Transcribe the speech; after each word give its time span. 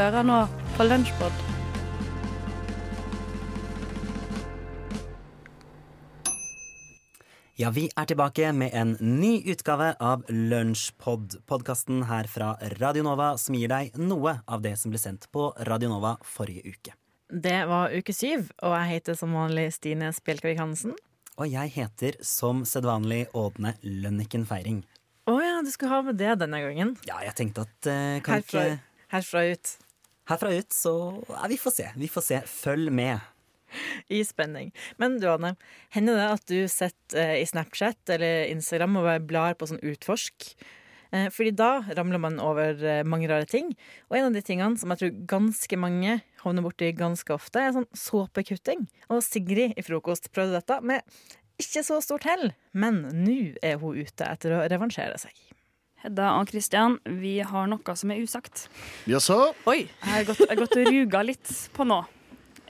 Hører 0.00 0.24
nå 0.24 0.36
på 0.78 0.84
Lunsjpod. 0.86 1.40
Ja, 7.60 7.68
vi 7.76 7.82
er 7.92 8.08
tilbake 8.08 8.48
med 8.56 8.72
en 8.72 8.94
ny 9.04 9.34
utgave 9.52 9.90
av 10.00 10.22
Lunsjpod, 10.32 11.42
podkasten 11.44 12.06
her 12.08 12.30
fra 12.32 12.54
Radionova 12.80 13.34
som 13.42 13.58
gir 13.58 13.68
deg 13.68 13.98
noe 14.00 14.38
av 14.48 14.64
det 14.64 14.72
som 14.80 14.94
ble 14.94 15.02
sendt 15.02 15.28
på 15.36 15.50
Radionova 15.68 16.14
forrige 16.24 16.72
uke. 16.72 16.96
Det 17.28 17.58
var 17.68 17.92
uke 17.92 18.16
syv, 18.16 18.48
og 18.64 18.78
jeg 18.78 18.94
heter 18.94 19.20
som 19.20 19.36
vanlig 19.36 19.66
Stine 19.76 20.14
Spjelkavik 20.16 20.62
Hansen. 20.64 20.96
Og 21.36 21.52
jeg 21.52 21.74
heter 21.76 22.16
som 22.24 22.64
sedvanlig 22.64 23.26
Ådne 23.36 23.76
Lønniken 23.84 24.48
Feiring. 24.48 24.80
Å 25.28 25.36
ja, 25.44 25.60
du 25.60 25.68
skulle 25.68 25.92
ha 25.92 26.00
med 26.08 26.16
det 26.24 26.40
denne 26.40 26.64
gangen. 26.64 26.96
Ja, 27.04 27.20
jeg 27.28 27.36
tenkte 27.36 27.68
at 27.68 27.76
uh, 27.84 28.16
kan 28.24 28.40
Herfra, 28.40 28.64
ikke 28.64 28.80
herfra 29.10 29.46
ut. 29.52 29.76
Herfra 30.30 30.52
ut, 30.54 30.72
så 30.72 30.94
ja, 31.28 31.44
vi 31.50 31.58
får 31.58 31.72
se. 31.74 31.86
Vi 31.98 32.08
får 32.08 32.22
se. 32.22 32.40
Følg 32.46 32.92
med. 32.94 33.18
I 34.10 34.24
spenning. 34.26 34.72
Men 34.98 35.18
du, 35.22 35.28
Anne, 35.30 35.54
hender 35.94 36.18
det 36.18 36.28
at 36.36 36.44
du 36.50 36.58
sitter 36.70 37.18
eh, 37.18 37.40
i 37.42 37.46
Snapchat 37.46 38.10
eller 38.14 38.50
Instagram 38.50 38.98
og 38.98 39.08
bare 39.08 39.22
blar 39.26 39.58
på 39.58 39.68
sånn 39.70 39.82
utforsk? 39.92 40.52
Eh, 41.10 41.26
fordi 41.34 41.52
da 41.58 41.70
ramler 41.98 42.22
man 42.22 42.38
over 42.42 42.78
eh, 42.78 43.02
mange 43.06 43.30
rare 43.30 43.46
ting. 43.50 43.72
Og 44.10 44.18
en 44.18 44.28
av 44.30 44.38
de 44.38 44.42
tingene 44.46 44.78
som 44.78 44.94
jeg 44.94 45.02
tror 45.02 45.20
ganske 45.34 45.78
mange 45.82 46.20
havner 46.44 46.66
borti 46.66 46.90
ganske 46.98 47.34
ofte, 47.34 47.62
er 47.62 47.74
sånn 47.74 47.90
såpekutting. 47.94 48.86
Og 49.10 49.22
Sigrid 49.26 49.78
i 49.78 49.86
Frokost 49.86 50.30
prøvde 50.34 50.58
dette 50.58 50.78
med 50.86 51.06
ikke 51.60 51.82
så 51.84 51.98
stort 52.00 52.24
hell, 52.24 52.52
men 52.72 53.02
nå 53.12 53.40
er 53.66 53.82
hun 53.82 53.98
ute 53.98 54.24
etter 54.24 54.54
å 54.56 54.62
revansjere 54.70 55.18
seg. 55.20 55.34
Hedda 56.00 56.30
og 56.38 56.48
Kristian, 56.48 56.94
vi 57.20 57.34
har 57.44 57.66
noe 57.68 57.94
som 57.98 58.12
er 58.12 58.22
usagt. 58.24 58.68
Jaså? 59.10 59.36
Oi! 59.68 59.82
Jeg 59.84 60.14
har 60.14 60.24
gått, 60.30 60.38
jeg 60.40 60.48
har 60.48 60.60
gått 60.62 60.76
og 60.80 60.88
ruga 60.88 61.20
litt 61.28 61.50
på 61.76 61.84
nå. 61.84 61.98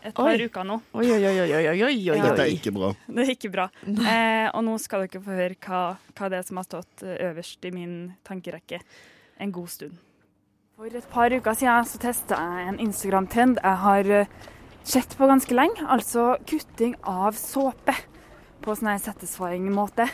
Et 0.01 0.15
par 0.17 0.33
Oi. 0.33 0.47
uker 0.49 0.65
nå. 0.67 0.79
Oi, 0.97 1.05
oi, 1.13 1.21
oi, 1.29 1.35
oi, 1.45 1.51
oi, 1.53 1.75
oi, 1.85 1.97
oi. 2.11 2.17
Dette 2.25 2.43
er 2.43 2.51
ikke 2.51 2.73
bra. 2.75 2.89
Det 3.07 3.23
er 3.23 3.31
ikke 3.35 3.51
bra. 3.53 3.67
Eh, 3.87 4.49
og 4.49 4.65
nå 4.67 4.75
skal 4.83 5.05
dere 5.05 5.23
få 5.23 5.37
høre 5.37 5.59
hva, 5.63 5.83
hva 6.17 6.31
det 6.33 6.41
er 6.41 6.47
som 6.49 6.59
har 6.59 6.67
stått 6.67 7.05
eh, 7.05 7.19
øverst 7.29 7.69
i 7.69 7.73
min 7.75 7.93
tankerekke 8.27 8.81
en 9.45 9.53
god 9.55 9.71
stund. 9.71 10.01
For 10.75 10.89
et 10.89 11.11
par 11.13 11.31
uker 11.31 11.59
siden 11.61 11.87
så 11.87 12.01
testa 12.03 12.39
jeg 12.41 12.73
en 12.73 12.81
Instagram-trend 12.83 13.61
jeg 13.61 13.81
har 13.85 14.11
eh, 14.23 14.33
sett 14.83 15.15
på 15.21 15.29
ganske 15.31 15.55
lenge. 15.55 15.85
Altså 15.87 16.33
kutting 16.49 16.97
av 17.07 17.39
såpe 17.39 17.95
på 18.65 18.75
sånn 18.75 18.99
satisfying 19.05 19.71
måte. 19.77 20.09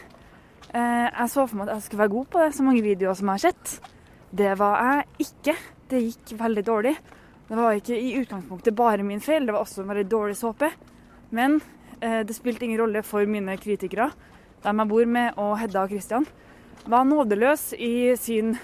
Eh, 0.76 1.08
jeg 1.08 1.32
så 1.32 1.46
for 1.46 1.56
meg 1.56 1.70
at 1.70 1.78
jeg 1.78 1.86
skulle 1.86 2.02
være 2.02 2.12
god 2.12 2.26
på 2.32 2.42
det, 2.42 2.48
så 2.52 2.64
mange 2.66 2.84
videoer 2.84 3.16
som 3.16 3.30
jeg 3.30 3.38
har 3.38 3.44
sett. 3.46 3.92
Det 4.36 4.52
var 4.60 4.82
jeg 4.82 5.28
ikke. 5.28 5.54
Det 5.86 6.02
gikk 6.02 6.34
veldig 6.40 6.64
dårlig. 6.66 6.94
Det 7.46 7.56
var 7.56 7.78
ikke 7.78 7.96
i 7.96 8.16
utgangspunktet 8.18 8.76
bare 8.76 9.06
min 9.06 9.22
feil, 9.22 9.46
det 9.46 9.54
var 9.54 9.62
også 9.62 9.84
en 9.84 9.92
veldig 9.92 10.08
dårlig 10.10 10.36
såpe. 10.36 10.72
Men 11.30 11.60
eh, 12.00 12.20
det 12.26 12.34
spilte 12.36 12.66
ingen 12.66 12.82
rolle 12.82 13.04
for 13.06 13.24
mine 13.30 13.54
kritikere, 13.62 14.10
dem 14.66 14.82
jeg 14.82 14.90
bor 14.90 15.06
med, 15.06 15.38
og 15.38 15.54
Hedda 15.60 15.84
og 15.86 15.94
Christian, 15.94 16.26
var 16.86 17.06
nådeløs 17.06 17.70
i 17.78 18.16
sin 18.18 18.56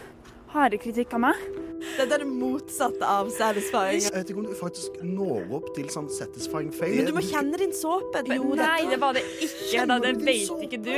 harde 0.52 0.78
kritikk 0.80 1.14
av 1.16 1.22
meg. 1.28 1.44
Dette 1.82 2.14
er 2.14 2.22
det 2.22 2.28
motsatte 2.28 3.06
av 3.08 3.30
satisfying. 3.34 3.98
Jeg 4.04 4.12
vet 4.14 4.28
ikke 4.30 4.40
om 4.42 4.46
du 4.46 4.54
faktisk 4.54 5.00
når 5.02 5.50
opp 5.58 5.66
til 5.76 5.88
sånn 5.90 6.06
satisfying 6.12 6.70
fail. 6.74 6.94
Men 7.00 7.08
du 7.10 7.16
må 7.16 7.24
kjenne 7.26 7.58
din 7.58 7.74
såpe. 7.74 8.22
Jo, 8.30 8.52
Nei, 8.58 8.84
det 8.90 8.98
var 9.02 9.16
det 9.16 9.24
ikke. 9.42 9.82
Da, 9.90 9.98
det 10.04 10.14
vet 10.22 10.64
ikke 10.68 10.80
du. 10.84 10.94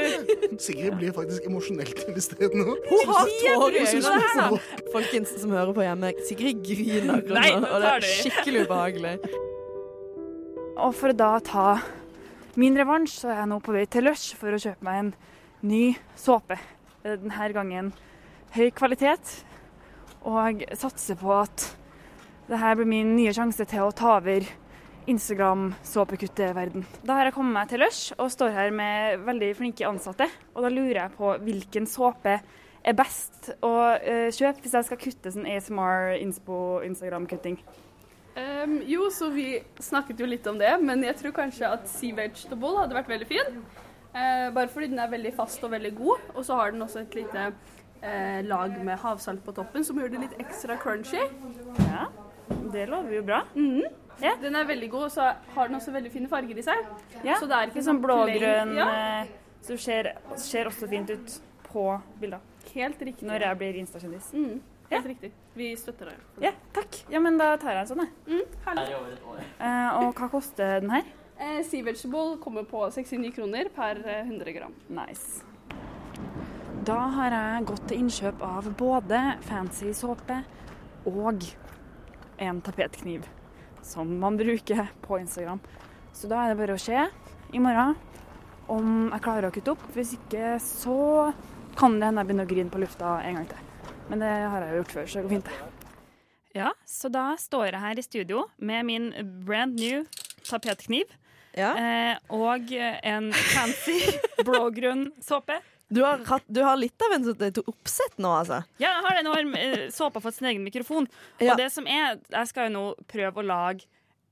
Sigrid 0.61 0.99
blir 1.01 1.17
faktisk 1.17 1.49
emosjonelt 1.49 2.05
til 2.05 2.21
stede 2.27 2.53
nå. 2.61 2.77
Hun 2.91 3.15
har 3.15 3.33
tårer 3.41 3.81
er 3.81 4.71
Folkens 4.93 5.35
som 5.41 5.57
hører 5.57 5.73
på 5.77 5.87
hjemme, 5.87 6.13
Sigrid 6.29 6.63
griner 6.67 7.19
akkurat 7.19 7.51
nå, 7.65 7.73
og 7.73 7.85
det 7.85 7.93
er 7.95 8.09
skikkelig 8.21 8.67
ubehagelig. 8.69 9.17
Og 10.85 10.95
for 10.99 11.15
å 11.15 11.17
da 11.17 11.33
ta 11.45 11.69
min 12.61 12.77
revansj, 12.79 13.21
så 13.23 13.33
er 13.33 13.41
jeg 13.43 13.51
nå 13.51 13.61
på 13.65 13.75
vei 13.75 13.85
til 13.91 14.05
Lush 14.07 14.37
for 14.39 14.55
å 14.55 14.61
kjøpe 14.61 14.87
meg 14.87 15.01
en 15.01 15.15
ny 15.65 15.85
såpe. 16.19 16.59
Denne 17.05 17.49
gangen 17.55 17.95
høy 18.55 18.71
kvalitet, 18.75 19.41
og 20.25 20.63
satser 20.79 21.19
på 21.21 21.33
at 21.37 21.71
det 22.49 22.61
her 22.61 22.77
blir 22.79 22.89
min 22.89 23.15
nye 23.17 23.33
sjanse 23.35 23.65
til 23.69 23.87
å 23.87 23.95
ta 23.97 24.19
over 24.19 24.47
Instagram-såpekutteverden. 25.11 26.85
Da 27.05 27.19
har 27.19 27.29
jeg 27.29 27.37
kommet 27.37 27.57
meg 27.59 27.71
til 27.71 27.83
Lush 27.85 28.15
og 28.17 28.31
står 28.33 28.55
her 28.55 28.75
med 28.75 29.25
veldig 29.27 29.51
flinke 29.59 29.89
ansatte. 29.89 30.29
Og 30.55 30.65
da 30.65 30.73
lurer 30.73 31.03
jeg 31.03 31.17
på 31.19 31.33
hvilken 31.45 31.89
såpe 31.89 32.39
er 32.85 32.97
best 32.97 33.51
å 33.65 33.73
eh, 33.97 34.29
kjøpe 34.33 34.65
hvis 34.65 34.77
jeg 34.77 34.89
skal 34.89 35.01
kutte 35.01 35.33
sånn 35.33 35.49
ASMR 35.49 36.15
inspo 36.21 36.59
Instagram-kutting. 36.85 37.59
Um, 38.35 38.81
jo, 38.89 39.07
så 39.15 39.29
vi 39.31 39.61
snakket 39.83 40.21
jo 40.21 40.27
litt 40.27 40.47
om 40.51 40.57
det, 40.59 40.73
men 40.83 41.05
jeg 41.07 41.17
tror 41.21 41.37
kanskje 41.37 41.71
at 41.71 41.87
Sea 41.89 42.17
Vegetable 42.17 42.81
hadde 42.81 42.97
vært 42.97 43.13
veldig 43.13 43.29
fin. 43.31 43.61
Uh, 44.15 44.51
bare 44.55 44.69
fordi 44.73 44.91
den 44.91 45.01
er 45.03 45.13
veldig 45.13 45.33
fast 45.37 45.63
og 45.67 45.73
veldig 45.75 45.95
god, 45.97 46.29
og 46.35 46.43
så 46.47 46.59
har 46.59 46.75
den 46.75 46.83
også 46.85 47.05
et 47.05 47.17
lite 47.19 47.47
eh, 48.05 48.43
lag 48.47 48.77
med 48.85 48.99
havsalt 49.03 49.43
på 49.45 49.55
toppen 49.57 49.85
som 49.85 49.99
gjør 49.99 50.13
det 50.15 50.21
litt 50.27 50.39
ekstra 50.45 50.77
crunchy. 50.81 51.23
Ja, 51.89 52.07
det 52.73 52.87
lover 52.93 53.17
jo 53.19 53.23
bra. 53.27 53.43
Mhm. 53.55 53.83
Ja. 54.23 54.37
Den 54.39 54.55
er 54.55 54.65
veldig 54.69 54.89
god, 54.93 55.05
og 55.09 55.11
så 55.11 55.33
har 55.57 55.67
den 55.69 55.75
også 55.81 55.91
veldig 55.93 56.11
fine 56.13 56.29
farger 56.31 56.59
i 56.59 56.63
seg. 56.63 56.85
Ja, 57.25 57.35
Så 57.41 57.49
det 57.51 57.57
er 57.57 57.67
ikke 57.73 57.83
sånn 57.83 57.99
blågrønn, 58.01 58.77
Ja, 58.77 58.87
eh, 59.23 59.27
som 59.61 59.77
ser, 59.79 60.13
ser 60.37 60.67
også 60.71 60.87
fint 60.89 61.11
ut 61.11 61.41
på 61.73 62.01
bilda. 62.21 62.39
helt 62.75 63.01
riktig. 63.03 63.27
Når 63.27 63.41
jeg 63.41 63.59
blir 63.59 63.75
Insta-kjendis. 63.83 64.31
Mm. 64.33 64.61
helt 64.91 65.07
riktig. 65.07 65.33
Vi 65.57 65.75
støtter 65.77 66.07
deg. 66.13 66.15
Ja, 66.41 66.53
takk. 66.73 67.01
Ja, 67.11 67.19
men 67.19 67.37
da 67.39 67.57
tar 67.57 67.73
jeg 67.73 67.81
en 67.81 67.97
sånn, 67.97 68.07
jeg. 68.07 68.13
Mm. 68.29 68.79
Eh, 69.61 69.97
og 69.99 70.15
hva 70.15 70.29
koster 70.31 70.81
den 70.81 70.91
her? 70.91 71.03
Eh, 71.41 71.63
sea 71.67 71.83
Vegetable 71.83 72.37
kommer 72.39 72.63
på 72.65 72.85
69 72.93 73.33
kroner 73.35 73.69
per 73.75 73.99
eh, 74.07 74.23
100 74.25 74.53
gram. 74.55 74.75
Nice. 74.89 75.43
Da 76.85 76.97
har 77.17 77.33
jeg 77.33 77.65
gått 77.71 77.85
til 77.89 78.01
innkjøp 78.03 78.43
av 78.45 78.67
både 78.79 79.21
fancy 79.47 79.93
såpe 79.97 80.41
og 81.09 81.45
en 82.43 82.59
tapetkniv, 82.65 83.25
som 83.85 84.11
man 84.21 84.37
bruker 84.41 84.89
på 85.05 85.19
Instagram. 85.23 85.61
Så 86.15 86.29
da 86.31 86.43
er 86.45 86.53
det 86.53 86.59
bare 86.61 86.77
å 86.77 86.83
se 86.83 86.99
i 87.55 87.63
morgen 87.63 87.95
om 88.73 89.11
jeg 89.13 89.25
klarer 89.25 89.49
å 89.49 89.55
kutte 89.55 89.75
opp. 89.75 89.85
Hvis 89.97 90.15
ikke 90.19 90.57
så 90.63 90.99
kan 91.79 91.97
det 91.99 92.09
hende 92.11 92.23
jeg 92.25 92.31
begynner 92.31 92.49
å 92.49 92.53
grine 92.53 92.73
på 92.75 92.83
lufta 92.83 93.17
en 93.25 93.41
gang 93.41 93.49
til. 93.51 93.91
Men 94.11 94.21
det 94.25 94.33
har 94.53 94.65
jeg 94.67 94.75
jo 94.75 94.81
gjort 94.83 94.95
før, 94.99 95.09
så 95.09 95.17
det 95.21 95.25
går 95.27 95.35
fint. 95.39 95.51
det. 95.51 95.91
Ja, 96.55 96.71
så 96.87 97.09
da 97.11 97.25
står 97.41 97.71
jeg 97.73 97.81
her 97.83 97.99
i 97.99 98.05
studio 98.07 98.45
med 98.63 98.87
min 98.87 99.09
brand 99.47 99.75
new 99.81 100.05
tapetkniv 100.47 101.09
Ja. 101.57 101.73
eh, 101.79 102.19
og 102.35 102.71
en 102.77 103.33
fancy 103.33 103.97
blågrønn 104.47 105.09
såpe. 105.25 105.57
Du, 105.93 106.01
har 106.03 106.23
hatt, 106.27 106.47
du 106.49 106.63
har 106.65 106.77
litt 106.81 107.03
av 107.05 107.13
en 107.17 107.25
sånn 107.27 107.43
et 107.45 107.59
oppsett 107.67 108.17
nå, 108.19 108.31
altså. 108.41 108.63
Ja, 108.81 108.95
jeg 108.97 109.03
har 109.05 109.19
det. 109.19 109.25
nå 109.27 109.35
har 109.35 109.51
eh, 109.61 109.91
såpa 109.95 110.21
fått 110.25 110.39
sin 110.39 110.49
egen 110.49 110.65
mikrofon. 110.65 111.07
Ja. 111.39 111.53
Og 111.53 111.61
det 111.61 111.69
som 111.75 111.87
er, 111.87 112.17
jeg 112.33 112.51
skal 112.51 112.71
jo 112.71 112.75
nå 112.79 112.85
prøve 113.11 113.43
å 113.43 113.47
lage 113.47 113.85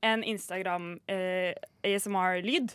en 0.02 0.24
Instagram 0.26 0.96
eh, 1.12 1.52
ASMR-lyd. 1.86 2.72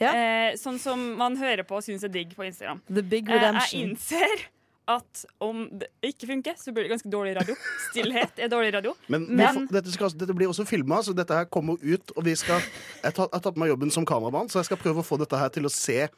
Ja. 0.00 0.14
Eh, 0.14 0.54
sånn 0.56 0.78
som 0.80 1.02
man 1.20 1.36
hører 1.36 1.66
på 1.68 1.76
og 1.80 1.84
syns 1.84 2.06
er 2.06 2.12
digg 2.14 2.32
på 2.38 2.46
Instagram. 2.46 2.80
The 2.88 3.02
Big 3.04 3.28
Eh, 3.28 3.44
jeg 3.50 3.82
innser 3.82 4.46
at 4.90 5.20
om 5.44 5.68
det 5.78 5.86
ikke 6.02 6.26
funker, 6.26 6.56
så 6.58 6.72
blir 6.74 6.86
det 6.88 6.90
ganske 6.94 7.10
dårlig 7.12 7.36
radio. 7.36 7.54
Stillhet 7.90 8.40
er 8.42 8.48
dårlig 8.50 8.72
radio. 8.74 8.94
Men, 9.12 9.26
Men- 9.28 9.54
får- 9.60 9.68
dette, 9.76 9.92
skal, 9.92 10.10
dette 10.18 10.34
blir 10.34 10.48
også 10.50 10.64
filma, 10.66 10.98
så 11.04 11.14
dette 11.14 11.36
her 11.36 11.44
kommer 11.46 11.76
ut. 11.82 12.10
Og 12.16 12.24
vi 12.26 12.34
skal, 12.34 12.58
jeg 13.04 13.12
har 13.14 13.28
tatt 13.36 13.52
på 13.54 13.60
meg 13.60 13.70
jobben 13.70 13.92
som 13.94 14.06
kameramann, 14.08 14.48
så 14.50 14.58
jeg 14.58 14.70
skal 14.72 14.80
prøve 14.82 15.04
å 15.04 15.06
få 15.06 15.18
dette 15.20 15.38
her 15.38 15.52
til 15.54 15.68
å 15.68 15.70
se 15.70 16.08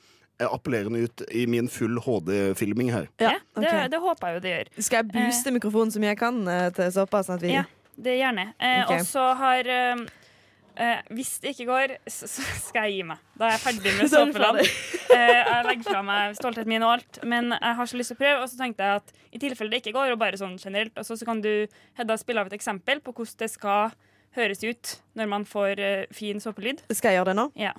appellerende 0.48 1.04
ut 1.06 1.22
i 1.30 1.44
min 1.46 1.68
full 1.68 1.98
HD-filming 2.04 2.90
her. 2.94 3.06
Ja, 3.22 3.36
det, 3.58 3.74
det 3.92 4.00
håper 4.02 4.28
jeg 4.32 4.34
jo 4.38 4.42
det 4.46 4.54
gjør. 4.56 4.72
Skal 4.88 5.02
jeg 5.02 5.12
booste 5.14 5.52
mikrofonen 5.54 5.92
så 5.94 6.02
mye 6.02 6.12
jeg 6.14 6.20
kan 6.22 6.42
eh, 6.48 6.66
til 6.76 6.90
såpass? 6.94 7.28
Sånn 7.30 7.38
at 7.40 7.46
vi 7.46 7.54
Ja, 7.54 7.64
det 7.96 8.18
gjerne. 8.18 8.48
Eh, 8.58 8.82
Ok. 8.86 8.92
Og 8.96 9.06
så 9.06 9.24
har 9.38 9.68
eh, 9.68 10.04
eh, 10.76 11.02
Hvis 11.12 11.34
det 11.44 11.52
ikke 11.54 11.66
går, 11.68 11.96
så, 12.08 12.26
så 12.30 12.42
skal 12.68 12.88
jeg 12.88 13.00
gi 13.00 13.08
meg. 13.12 13.18
Da 13.38 13.48
er 13.50 13.56
jeg 13.58 13.64
ferdig 13.66 13.92
med 13.98 14.04
er 14.08 14.12
såpeland. 14.14 14.62
eh, 14.62 15.34
jeg 15.42 15.66
legger 15.68 15.88
fra 15.90 16.02
meg 16.06 16.38
stoltheten 16.38 16.72
min 16.72 16.82
og 16.86 16.94
alt, 16.98 17.20
men 17.28 17.52
jeg 17.58 17.76
har 17.80 17.90
så 17.92 18.00
lyst 18.00 18.14
til 18.14 18.18
å 18.18 18.22
prøve. 18.24 18.38
Og 18.46 18.48
så 18.52 18.58
tenkte 18.62 18.88
jeg 18.88 19.02
at 19.02 19.12
i 19.32 19.42
tilfelle 19.42 19.70
det 19.76 19.82
ikke 19.84 19.94
går, 19.98 20.14
og 20.16 20.20
bare 20.24 20.40
sånn 20.40 20.56
generelt, 20.60 20.96
og 20.98 21.04
så, 21.08 21.16
så 21.20 21.28
kan 21.28 21.40
du 21.44 21.52
Hedda 22.00 22.16
spille 22.20 22.40
av 22.42 22.48
et 22.50 22.56
eksempel 22.58 23.00
på 23.04 23.12
hvordan 23.16 23.38
det 23.44 23.50
skal 23.52 23.92
høres 24.32 24.62
ut 24.64 24.94
når 25.20 25.28
man 25.28 25.42
får 25.44 25.80
eh, 25.84 26.04
fin 26.16 26.40
såpelyd. 26.40 26.80
Skal 26.96 27.12
jeg 27.12 27.20
gjøre 27.20 27.34
det 27.34 27.38
nå? 27.42 27.50
Ja, 27.60 27.74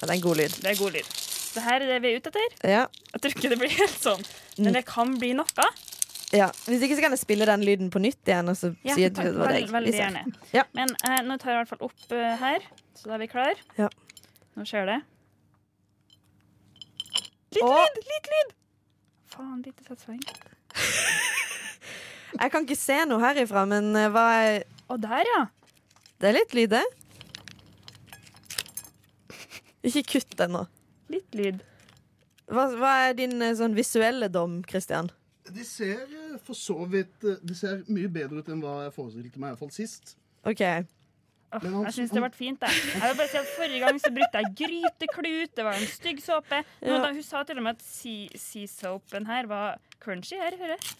Ja, 0.00 0.06
det 0.06 0.10
er 0.10 0.16
en 0.18 0.24
god 0.24 0.36
lyd. 0.40 0.56
det 0.64 0.70
er 0.72 0.78
god 0.80 0.94
lyd. 0.96 1.14
Det 1.50 1.62
her 1.66 1.82
er 1.82 1.88
det 1.90 1.96
vi 2.02 2.10
er 2.10 2.20
ute 2.20 2.30
etter. 2.30 2.52
Ja. 2.70 2.82
Jeg 3.12 3.20
tror 3.22 3.32
ikke 3.36 3.48
det 3.52 3.58
blir 3.60 3.72
helt 3.74 3.96
sånn, 4.00 4.20
men 4.62 4.76
det 4.78 4.84
kan 4.88 5.16
bli 5.20 5.32
noe. 5.36 5.66
ja. 6.32 6.46
Hvis 6.64 6.84
ikke 6.86 6.96
så 6.96 7.04
kan 7.04 7.16
jeg 7.16 7.22
spille 7.24 7.48
den 7.48 7.64
lyden 7.66 7.90
på 7.90 7.98
nytt 8.02 8.22
igjen, 8.28 8.48
og 8.52 8.56
så 8.56 8.70
Ja, 8.86 8.94
si 8.94 9.04
at 9.08 9.18
det 9.18 9.32
var 9.36 9.52
deg. 9.56 9.66
veldig 9.70 9.94
gjerne. 9.96 10.22
Ja. 10.54 10.64
Men 10.78 10.94
eh, 11.04 11.20
nå 11.26 11.36
tar 11.42 11.52
jeg 11.52 11.58
i 11.58 11.60
hvert 11.64 11.72
fall 11.74 11.84
opp 11.90 12.14
uh, 12.14 12.36
her, 12.40 12.68
så 12.96 13.10
da 13.10 13.16
er 13.18 13.24
vi 13.24 13.30
klar. 13.32 13.64
Ja. 13.80 13.90
Nå 14.56 14.64
skjer 14.68 14.86
det. 14.88 15.00
Litt 17.56 17.66
og... 17.66 17.74
lyd! 17.74 18.00
Litt 18.14 18.30
lyd! 18.34 18.54
Faen, 19.34 19.58
lite 19.66 19.84
satsing. 19.86 20.22
Jeg 22.40 22.52
kan 22.54 22.62
ikke 22.62 22.78
se 22.78 22.96
noe 23.10 23.18
herifra, 23.24 23.64
men 23.66 23.90
eh, 23.98 24.06
hva 24.14 24.24
er 24.38 24.62
Å, 24.90 24.96
der, 25.02 25.26
ja. 25.34 25.40
Det 26.22 26.30
er 26.30 26.36
litt 26.38 26.54
lyd, 26.54 26.70
det. 26.76 26.84
Ikke 29.86 30.02
kutt 30.18 30.40
ennå. 30.44 30.66
Litt 31.10 31.34
lyd. 31.34 31.62
Hva, 32.50 32.66
hva 32.76 32.92
er 33.08 33.14
din 33.18 33.36
eh, 33.42 33.54
sånn 33.58 33.74
visuelle 33.76 34.28
dom, 34.32 34.60
Christian? 34.68 35.08
De 35.50 35.64
ser 35.66 36.02
eh, 36.04 36.36
for 36.44 36.54
så 36.58 36.76
vidt 36.90 37.24
eh, 37.26 37.38
De 37.42 37.54
ser 37.58 37.80
mye 37.90 38.10
bedre 38.12 38.42
ut 38.42 38.48
enn 38.52 38.60
hva 38.62 38.74
jeg 38.84 38.94
forestilte 38.96 39.38
meg, 39.40 39.50
i 39.50 39.54
hvert 39.54 39.62
fall 39.64 39.74
sist. 39.74 40.16
OK. 40.46 40.62
Åh, 41.50 41.64
han- 41.64 41.84
jeg 41.88 41.94
syns 41.96 42.12
det 42.14 42.20
ble 42.22 42.30
fint. 42.36 42.62
Jeg. 42.62 42.82
jeg 42.94 43.02
vil 43.08 43.16
bare 43.18 43.30
si 43.32 43.38
at 43.40 43.48
Forrige 43.56 43.80
gang 43.82 43.96
så 44.02 44.12
brukte 44.14 44.42
jeg 44.42 44.52
gryteklut. 44.60 45.54
Det 45.56 45.64
var 45.66 45.78
en 45.80 45.88
stygg 45.90 46.20
såpe. 46.22 46.60
Nå, 46.82 46.92
Ja. 46.92 47.00
da, 47.06 47.12
hun 47.16 47.22
sa 47.26 47.42
til 47.42 47.58
og 47.58 47.64
med 47.66 47.78
at 47.78 47.82
sea- 47.86 48.38
sea-soapen 48.38 49.26
her 49.26 49.46
var 49.50 49.78
crunchy. 50.02 50.36
Her, 50.38 50.54
hører 50.60 50.76
jeg. 50.76 50.94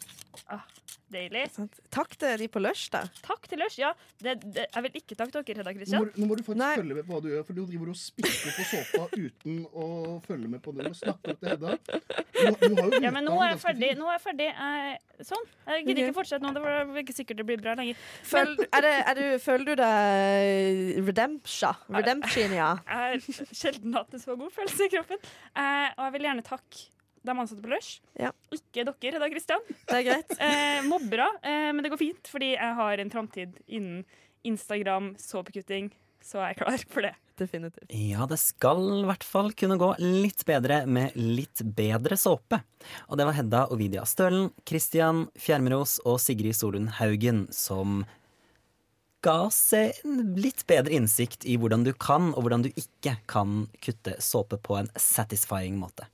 Ah, 0.49 0.65
deilig. 1.12 1.45
Takk 1.91 2.17
til 2.21 2.37
de 2.43 2.49
på 2.49 2.61
Lush, 2.62 2.89
da. 2.93 3.03
Takk 3.27 3.49
til 3.51 3.59
Lush. 3.62 3.79
Ja, 3.81 3.93
det, 4.23 4.37
det, 4.45 4.67
jeg 4.75 4.83
vil 4.87 4.99
ikke 5.01 5.17
takke 5.19 5.43
dere, 5.43 5.57
Hedda 5.61 5.73
Nå 5.73 5.77
Christian. 5.81 6.05
du- 6.05 6.21
nå 6.23 6.27
må 6.31 6.37
du 6.39 6.43
faktisk 6.47 6.61
Nei. 6.62 6.71
følge 6.81 6.95
med 7.01 7.07
på 7.09 7.12
hva 7.17 7.23
du 7.23 7.29
gjør, 7.33 7.45
for 7.47 7.53
du 7.59 7.62
driver 7.67 7.89
og 7.93 7.99
spikker 8.01 8.55
på 8.57 8.67
såpa 8.71 9.09
uten 9.17 9.61
å 9.75 9.87
følge 10.27 10.49
med 10.55 10.62
på 10.62 10.75
det. 10.77 10.89
Du 10.91 10.95
snakker 11.01 11.39
til 11.41 11.49
Hedda. 11.55 11.77
Du, 11.81 12.69
du 12.69 12.81
har 12.81 12.91
jo 12.91 13.01
Ja, 13.03 13.11
men 13.11 13.25
nå 13.29 13.37
er 13.43 13.51
jeg 13.55 13.61
ferdig. 13.67 13.91
Nå 13.99 14.07
er 14.09 14.17
jeg 14.19 14.25
ferdig. 14.29 14.49
Eh, 14.51 15.25
sånn. 15.27 15.49
Jeg 15.71 15.85
gidder 15.87 16.03
ikke 16.07 16.17
fortsette 16.21 16.43
nå. 16.47 16.53
Det 16.57 16.62
var 16.65 17.03
ikke 17.03 17.17
sikkert 17.19 17.37
det 17.43 17.47
blir 17.51 17.61
bra 17.61 17.75
lenger. 17.79 17.99
Føl, 18.25 18.55
er 18.73 18.87
det, 18.87 18.95
er 19.11 19.15
du, 19.21 19.25
føler 19.43 19.65
du 19.65 19.75
deg 19.83 21.03
redemptia? 21.11 21.75
Redemption, 21.91 22.55
ja. 22.57 22.71
Jeg 22.87 23.21
har 23.21 23.53
sjelden 23.53 23.95
hatt 23.99 24.15
en 24.17 24.23
så 24.23 24.37
god 24.39 24.53
følelse 24.55 24.87
i 24.89 24.93
kroppen. 24.95 25.21
Eh, 25.57 25.91
og 25.97 26.07
jeg 26.07 26.12
vil 26.17 26.27
gjerne 26.31 26.47
takke 26.47 26.87
de 27.26 27.37
ansatte 27.37 27.62
på 27.64 27.70
Lush. 27.72 28.00
Ja. 28.19 28.32
Ikke 28.55 28.84
dere, 28.88 29.20
da, 29.20 29.28
Christian. 29.32 29.64
Det 29.69 29.99
er 30.00 30.06
greit. 30.06 30.37
Eh, 30.50 30.81
mobbere, 30.88 31.26
eh, 31.44 31.70
men 31.75 31.84
det 31.84 31.90
går 31.93 32.00
fint, 32.00 32.28
fordi 32.31 32.55
jeg 32.55 32.76
har 32.78 33.00
en 33.02 33.11
framtid 33.12 33.58
innen 33.69 34.05
Instagram, 34.46 35.12
såpekutting, 35.20 35.90
så 36.25 36.40
er 36.40 36.52
jeg 36.52 36.61
klar 36.62 36.87
for 36.93 37.05
det. 37.05 37.12
Definitivt. 37.40 37.93
Ja, 37.96 38.26
det 38.28 38.37
skal 38.40 38.82
i 39.00 39.06
hvert 39.08 39.25
fall 39.25 39.52
kunne 39.56 39.78
gå 39.81 39.90
litt 40.00 40.44
bedre 40.49 40.82
med 40.88 41.17
litt 41.17 41.62
bedre 41.64 42.19
såpe. 42.20 42.61
Og 43.08 43.20
det 43.20 43.26
var 43.28 43.37
Hedda 43.37 43.62
Ovidia 43.73 44.05
Stølen, 44.08 44.50
Christian 44.69 45.26
Fjermeros 45.40 45.99
og 46.05 46.20
Sigrid 46.20 46.56
Solund 46.58 46.96
Haugen 46.99 47.46
som 47.55 48.02
ga 49.25 49.37
oss 49.49 49.58
en 49.76 50.37
litt 50.40 50.64
bedre 50.69 50.96
innsikt 50.96 51.44
i 51.49 51.56
hvordan 51.61 51.84
du 51.84 51.93
kan 51.93 52.31
og 52.34 52.44
hvordan 52.44 52.64
du 52.64 52.70
ikke 52.73 53.19
kan 53.28 53.66
kutte 53.84 54.16
såpe 54.25 54.61
på 54.61 54.76
en 54.81 54.93
satisfying 54.96 55.81
måte. 55.81 56.08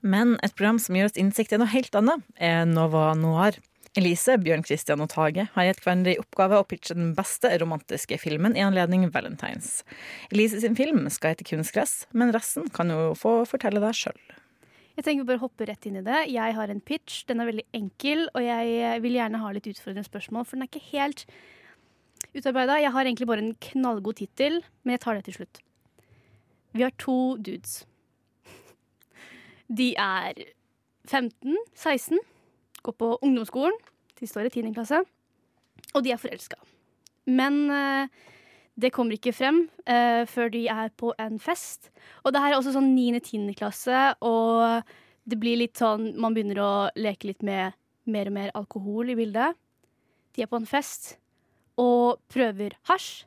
Men 0.00 0.36
et 0.46 0.54
program 0.54 0.78
som 0.82 0.94
gir 0.94 1.08
oss 1.08 1.18
innsikt 1.18 1.52
i 1.52 1.58
noe 1.58 1.70
helt 1.72 1.94
annet, 1.98 2.22
er 2.38 2.64
Nova 2.70 3.10
Noir. 3.18 3.58
Elise, 3.98 4.36
Bjørn 4.38 4.62
Christian 4.66 5.00
og 5.02 5.08
Tage 5.10 5.48
har 5.54 5.66
gitt 5.66 5.80
hverandre 5.82 6.12
i 6.12 6.20
oppgave 6.20 6.58
å 6.60 6.66
pitche 6.68 6.94
den 6.94 7.14
beste 7.16 7.50
romantiske 7.58 8.18
filmen 8.20 8.54
i 8.54 8.62
anledning 8.62 9.08
Valentines. 9.10 9.80
Elise 10.30 10.60
sin 10.62 10.76
film 10.78 11.08
skal 11.10 11.34
hete 11.34 11.46
Kunstgress, 11.48 12.04
men 12.12 12.30
resten 12.36 12.68
kan 12.74 12.92
du 12.92 13.16
få 13.18 13.40
fortelle 13.48 13.82
deg 13.82 13.96
sjøl. 13.96 14.20
Jeg 14.98 15.06
tenker 15.06 15.22
vi 15.22 15.30
bare 15.30 15.42
hopper 15.42 15.70
rett 15.70 15.86
inn 15.86 16.00
i 16.00 16.04
det. 16.06 16.24
Jeg 16.30 16.54
har 16.56 16.70
en 16.70 16.82
pitch. 16.82 17.20
Den 17.28 17.42
er 17.42 17.46
veldig 17.50 17.66
enkel, 17.78 18.24
og 18.34 18.42
jeg 18.42 19.02
vil 19.04 19.18
gjerne 19.18 19.42
ha 19.42 19.52
litt 19.54 19.68
utfordrende 19.70 20.06
spørsmål, 20.06 20.46
for 20.46 20.58
den 20.58 20.66
er 20.66 20.70
ikke 20.72 20.88
helt 20.90 21.24
utarbeida. 22.34 22.80
Jeg 22.82 22.94
har 22.94 23.06
egentlig 23.06 23.28
bare 23.30 23.44
en 23.46 23.54
knallgod 23.70 24.18
tittel, 24.18 24.58
men 24.82 24.96
jeg 24.96 25.04
tar 25.06 25.18
det 25.18 25.28
til 25.28 25.38
slutt. 25.38 25.62
Vi 26.74 26.82
har 26.82 26.94
to 26.98 27.38
dudes. 27.38 27.84
De 29.68 29.92
er 30.00 30.38
15-16, 31.08 32.18
går 32.82 32.96
på 32.96 33.12
ungdomsskolen. 33.22 33.76
De 34.20 34.26
står 34.26 34.48
i 34.48 34.54
10. 34.62 34.72
klasse, 34.74 35.02
og 35.94 36.04
de 36.04 36.12
er 36.12 36.20
forelska. 36.20 36.58
Men 37.28 37.68
eh, 37.70 38.08
det 38.78 38.92
kommer 38.94 39.18
ikke 39.18 39.34
frem 39.36 39.64
eh, 39.86 40.24
før 40.30 40.50
de 40.54 40.64
er 40.72 40.90
på 40.96 41.12
en 41.20 41.38
fest. 41.42 41.90
Og 42.24 42.32
det 42.32 42.42
her 42.42 42.54
er 42.54 42.58
også 42.60 42.74
sånn 42.76 42.94
9.-10. 42.94 43.52
klasse, 43.58 44.02
og 44.24 44.86
det 45.28 45.38
blir 45.40 45.58
litt 45.60 45.76
sånn 45.76 46.14
Man 46.16 46.32
begynner 46.32 46.60
å 46.62 46.72
leke 46.96 47.28
litt 47.28 47.44
med 47.44 47.76
mer 48.08 48.30
og 48.30 48.36
mer 48.38 48.52
alkohol 48.56 49.12
i 49.12 49.18
bildet. 49.18 49.58
De 50.34 50.44
er 50.44 50.50
på 50.50 50.60
en 50.60 50.68
fest 50.68 51.16
og 51.78 52.22
prøver 52.32 52.74
hasj, 52.88 53.26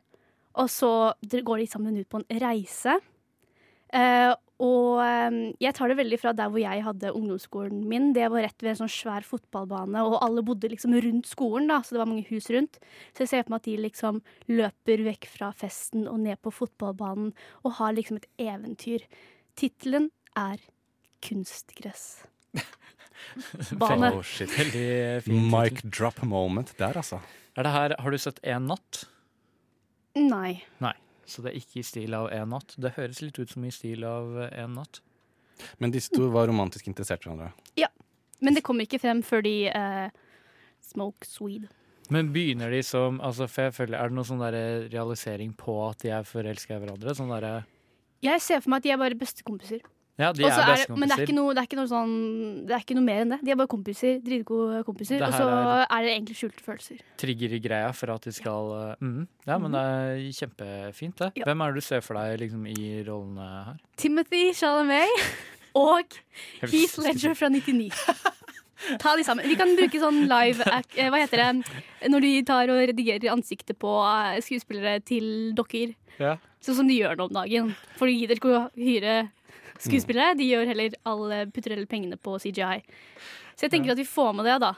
og 0.59 0.67
så 0.71 0.91
går 1.21 1.61
de 1.61 1.67
sammen 1.69 1.99
ut 1.99 2.09
på 2.11 2.19
en 2.19 2.41
reise. 2.41 2.97
Eh, 3.91 4.31
og 4.61 5.01
eh, 5.01 5.37
jeg 5.63 5.75
tar 5.77 5.89
det 5.89 5.97
veldig 5.97 6.19
fra 6.21 6.33
der 6.37 6.51
hvor 6.53 6.61
jeg 6.61 6.83
hadde 6.85 7.13
ungdomsskolen 7.17 7.83
min. 7.89 8.11
Det 8.15 8.27
var 8.29 8.45
rett 8.45 8.63
ved 8.63 8.75
en 8.75 8.81
sånn 8.83 8.93
svær 8.93 9.25
fotballbane, 9.25 10.03
og 10.05 10.19
alle 10.21 10.43
bodde 10.45 10.69
liksom 10.71 10.93
rundt 11.01 11.29
skolen, 11.29 11.69
da, 11.71 11.79
så 11.81 11.95
det 11.95 12.03
var 12.03 12.11
mange 12.11 12.27
hus 12.29 12.49
rundt. 12.53 12.77
Så 13.15 13.25
jeg 13.25 13.31
ser 13.31 13.45
for 13.45 13.55
meg 13.55 13.63
at 13.63 13.69
de 13.69 13.77
liksom 13.87 14.21
løper 14.51 15.05
vekk 15.09 15.29
fra 15.31 15.51
festen 15.57 16.05
og 16.11 16.21
ned 16.25 16.41
på 16.45 16.53
fotballbanen 16.53 17.33
og 17.65 17.77
har 17.79 17.97
liksom 17.97 18.21
et 18.21 18.29
eventyr. 18.51 19.07
Tittelen 19.57 20.11
er 20.37 20.61
Kunstgress. 21.21 22.23
Bane. 23.81 24.09
Oh, 24.13 24.23
shit. 24.25 24.49
Veldig 24.57 25.21
fin 25.25 25.45
Mic 25.51 25.83
drop 25.85 26.21
moment 26.25 26.73
der, 26.79 26.97
altså. 26.97 27.21
Er 27.57 27.67
det 27.67 27.73
her, 27.75 27.95
har 27.99 28.13
du 28.13 28.17
sett 28.21 28.39
En 28.47 28.69
natt? 28.71 29.05
Nei. 30.17 30.61
Nei. 30.83 30.95
Så 31.29 31.43
det 31.43 31.51
er 31.51 31.61
ikke 31.61 31.79
i 31.81 31.85
stil 31.85 32.15
av 32.17 32.29
En 32.33 32.49
natt. 32.53 32.75
Det 32.81 32.95
høres 32.97 33.21
litt 33.21 33.39
ut 33.39 33.49
som 33.49 33.65
i 33.65 33.71
stil 33.73 34.03
av 34.07 34.35
eh, 34.47 34.63
En 34.63 34.75
natt. 34.79 35.01
Men 35.77 35.93
disse 35.93 36.09
to 36.13 36.31
var 36.33 36.47
romantisk 36.49 36.87
interessert 36.89 37.25
i 37.25 37.29
hverandre. 37.29 37.51
Men 38.41 38.57
det 38.57 38.63
kommer 38.65 38.87
ikke 38.87 38.97
frem 39.03 39.21
før 39.21 39.43
de 39.45 39.55
eh, 39.69 40.09
smoke 40.81 41.27
weed. 41.45 41.67
Men 42.11 42.31
begynner 42.33 42.73
de 42.73 42.81
som 42.83 43.21
altså, 43.23 43.45
for 43.47 43.69
jeg 43.69 43.75
føler, 43.77 43.99
Er 44.01 44.09
det 44.09 44.17
noen 44.17 44.27
sånn 44.27 44.41
der 44.41 44.89
realisering 44.91 45.53
på 45.55 45.77
at 45.85 46.01
de 46.03 46.09
er 46.11 46.25
forelska 46.27 46.75
i 46.75 46.81
hverandre? 46.81 47.13
Sånn 47.15 47.31
der, 47.31 47.67
Jeg 48.25 48.41
ser 48.41 48.63
for 48.63 48.73
meg 48.73 48.81
at 48.81 48.87
de 48.87 48.93
er 48.95 49.01
bare 49.01 49.19
bestekompiser. 49.21 49.85
Ja, 50.21 50.29
de 50.37 50.45
er 50.45 50.53
er 50.53 50.83
men 50.93 51.09
det 51.09 51.17
er, 51.17 51.23
ikke 51.25 51.35
noe, 51.35 51.53
det, 51.55 51.63
er 51.63 51.67
ikke 51.69 51.79
noe 51.79 51.89
sånn, 51.89 52.11
det 52.69 52.75
er 52.77 52.83
ikke 52.85 52.97
noe 52.97 53.05
mer 53.07 53.23
enn 53.25 53.33
det. 53.35 53.39
De 53.47 53.53
er 53.53 53.59
bare 53.59 53.71
kompiser. 53.71 54.19
Dritgode 54.23 54.83
kompiser. 54.87 55.21
Og 55.25 55.33
så 55.33 55.47
er- 55.49 55.85
er 55.87 56.05
det 56.05 56.11
egentlig 56.15 56.37
skjulte 56.37 56.65
følelser. 56.65 56.99
Trigger 57.21 57.55
i 57.57 57.61
greia 57.63 57.91
for 57.97 58.13
at 58.13 58.21
de 58.27 58.31
skal 58.35 58.69
Ja, 58.71 58.95
mm, 59.01 59.27
Ja, 59.47 59.57
men 59.57 59.71
det 59.71 59.81
er 59.81 60.21
kjempefint, 60.41 61.15
det. 61.17 61.31
Ja. 61.41 61.45
Hvem 61.49 61.61
er 61.65 61.71
det 61.73 61.81
du 61.81 61.87
ser 61.87 62.01
for 62.05 62.13
deg 62.19 62.39
liksom, 62.39 62.67
i 62.69 63.03
rollene 63.07 63.49
her? 63.65 63.79
Timothy 63.97 64.53
Chalamet 64.53 65.09
og 65.75 66.05
Heath 66.61 66.99
Ledger 67.01 67.33
fra 67.35 67.49
99. 67.49 67.91
Ta 68.99 69.15
de 69.15 69.23
sammen. 69.23 69.45
Vi 69.47 69.55
kan 69.59 69.75
bruke 69.77 69.99
sånn 70.01 70.23
live 70.29 70.65
eh, 70.65 71.09
Hva 71.11 71.19
heter 71.21 71.43
det 71.43 72.09
når 72.11 72.23
de 72.25 72.31
tar 72.49 72.71
og 72.73 72.79
redigerer 72.89 73.29
ansiktet 73.33 73.77
på 73.81 73.91
eh, 74.01 74.39
skuespillere 74.41 75.01
til 75.05 75.53
dokker. 75.57 75.93
Ja. 76.17 76.37
Sånn 76.61 76.77
som 76.79 76.89
de 76.89 76.97
gjør 76.97 77.17
nå 77.17 77.27
om 77.29 77.35
dagen. 77.37 77.69
For 77.97 78.09
de 78.09 78.17
gidder 78.17 78.37
ikke 78.41 78.53
å 78.57 78.63
hyre 78.77 79.15
skuespillere. 79.87 80.35
De 80.37 80.47
gjør 80.49 80.65
heller 80.71 80.95
alle, 81.05 81.41
putter 81.51 81.73
heller 81.75 81.89
pengene 81.89 82.17
på 82.17 82.37
CGI. 82.39 82.81
Så 83.55 83.67
jeg 83.67 83.71
tenker 83.75 83.91
at 83.93 83.97
vi 84.01 84.07
får 84.07 84.33
med 84.37 84.45
det, 84.45 84.59
da. 84.63 84.73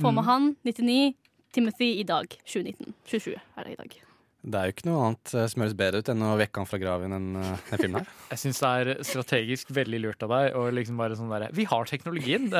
Får 0.00 0.12
med 0.14 0.24
Mm. 0.24 0.30
han, 0.30 0.56
99. 0.64 1.14
Timothy 1.52 1.98
i 1.98 2.04
dag, 2.06 2.28
2019. 2.46 2.94
27 3.06 3.34
er 3.34 3.64
det 3.64 3.72
i 3.72 3.76
dag. 3.82 3.96
Det 4.40 4.56
er 4.56 4.68
jo 4.70 4.72
ikke 4.72 4.86
noe 4.88 5.00
annet 5.04 5.32
eh, 5.36 5.46
som 5.52 5.60
høres 5.60 5.74
bedre 5.76 6.00
ut 6.00 6.08
enn 6.08 6.22
å 6.24 6.30
vekke 6.40 6.62
han 6.62 6.68
fra 6.70 6.78
graven 6.80 7.12
enn 7.12 7.26
uh, 7.36 7.50
den 7.68 7.80
filmen 7.82 7.98
her. 8.00 8.06
Jeg 8.32 8.40
syns 8.40 8.60
det 8.62 8.70
er 8.70 8.90
strategisk 9.04 9.72
veldig 9.76 10.00
lurt 10.00 10.24
av 10.24 10.32
deg 10.32 10.56
å 10.56 10.62
liksom 10.72 10.96
bare 11.00 11.18
sånn 11.18 11.28
derre 11.32 11.50
Vi 11.52 11.66
har 11.68 11.84
teknologien! 11.90 12.48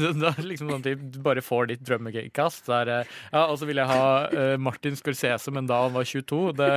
Er 0.00 0.40
liksom 0.46 0.70
sånn 0.70 0.80
at 0.84 0.86
du 0.86 1.18
bare 1.24 1.42
får 1.44 1.70
ditt 1.72 1.82
drømmekast. 1.86 2.68
Eh, 2.70 3.02
ja, 3.32 3.42
og 3.50 3.58
så 3.60 3.66
vil 3.68 3.80
jeg 3.82 3.90
ha 3.90 4.06
eh, 4.30 4.54
Martin 4.60 4.96
Scorsese, 4.98 5.50
men 5.54 5.66
da 5.70 5.82
han 5.86 5.94
var 5.96 6.06
22. 6.06 6.40
Det, 6.60 6.70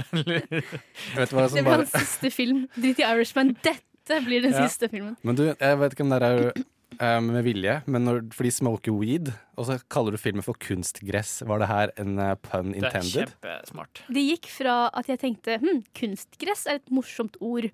Vet 1.18 1.30
du 1.30 1.38
hva 1.38 1.48
Det 1.50 1.64
bare... 1.66 1.84
hans 1.84 1.94
siste 1.94 2.32
film. 2.34 2.66
Drit 2.78 3.02
i 3.02 3.06
Irishman. 3.08 3.54
Dette 3.64 4.22
blir 4.26 4.44
den 4.44 4.56
Ja. 4.58 4.66
siste 4.68 4.90
filmen. 4.92 5.16
Men 5.24 5.38
du, 5.40 5.46
jeg 5.54 5.80
vet 5.84 5.94
ikke 5.96 6.06
om 6.08 6.14
det 6.16 6.22
er 6.26 6.64
eh, 6.98 7.20
med 7.24 7.44
vilje, 7.46 7.80
men 7.86 8.06
når, 8.08 8.22
for 8.36 8.48
de 8.48 8.52
smoker 8.54 8.96
weed, 8.98 9.32
og 9.58 9.68
så 9.70 9.78
kaller 9.92 10.16
du 10.16 10.22
filmen 10.22 10.46
for 10.46 10.58
kunstgress. 10.62 11.42
Var 11.48 11.64
det 11.64 11.70
her 11.70 11.94
en 12.02 12.18
uh, 12.20 12.34
pun 12.42 12.74
det 12.74 12.90
er 12.90 13.06
kjempesmart. 13.10 14.04
Det 14.14 14.26
gikk 14.26 14.50
fra 14.54 14.78
at 14.94 15.12
jeg 15.12 15.22
tenkte 15.22 15.60
hm, 15.62 15.84
kunstgress 15.98 16.66
er 16.70 16.82
et 16.82 16.94
morsomt 16.94 17.38
ord. 17.44 17.70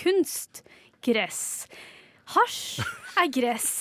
Kunstgress. 0.00 1.42
Hasj 2.36 2.82
er 3.20 3.32
gress. 3.32 3.72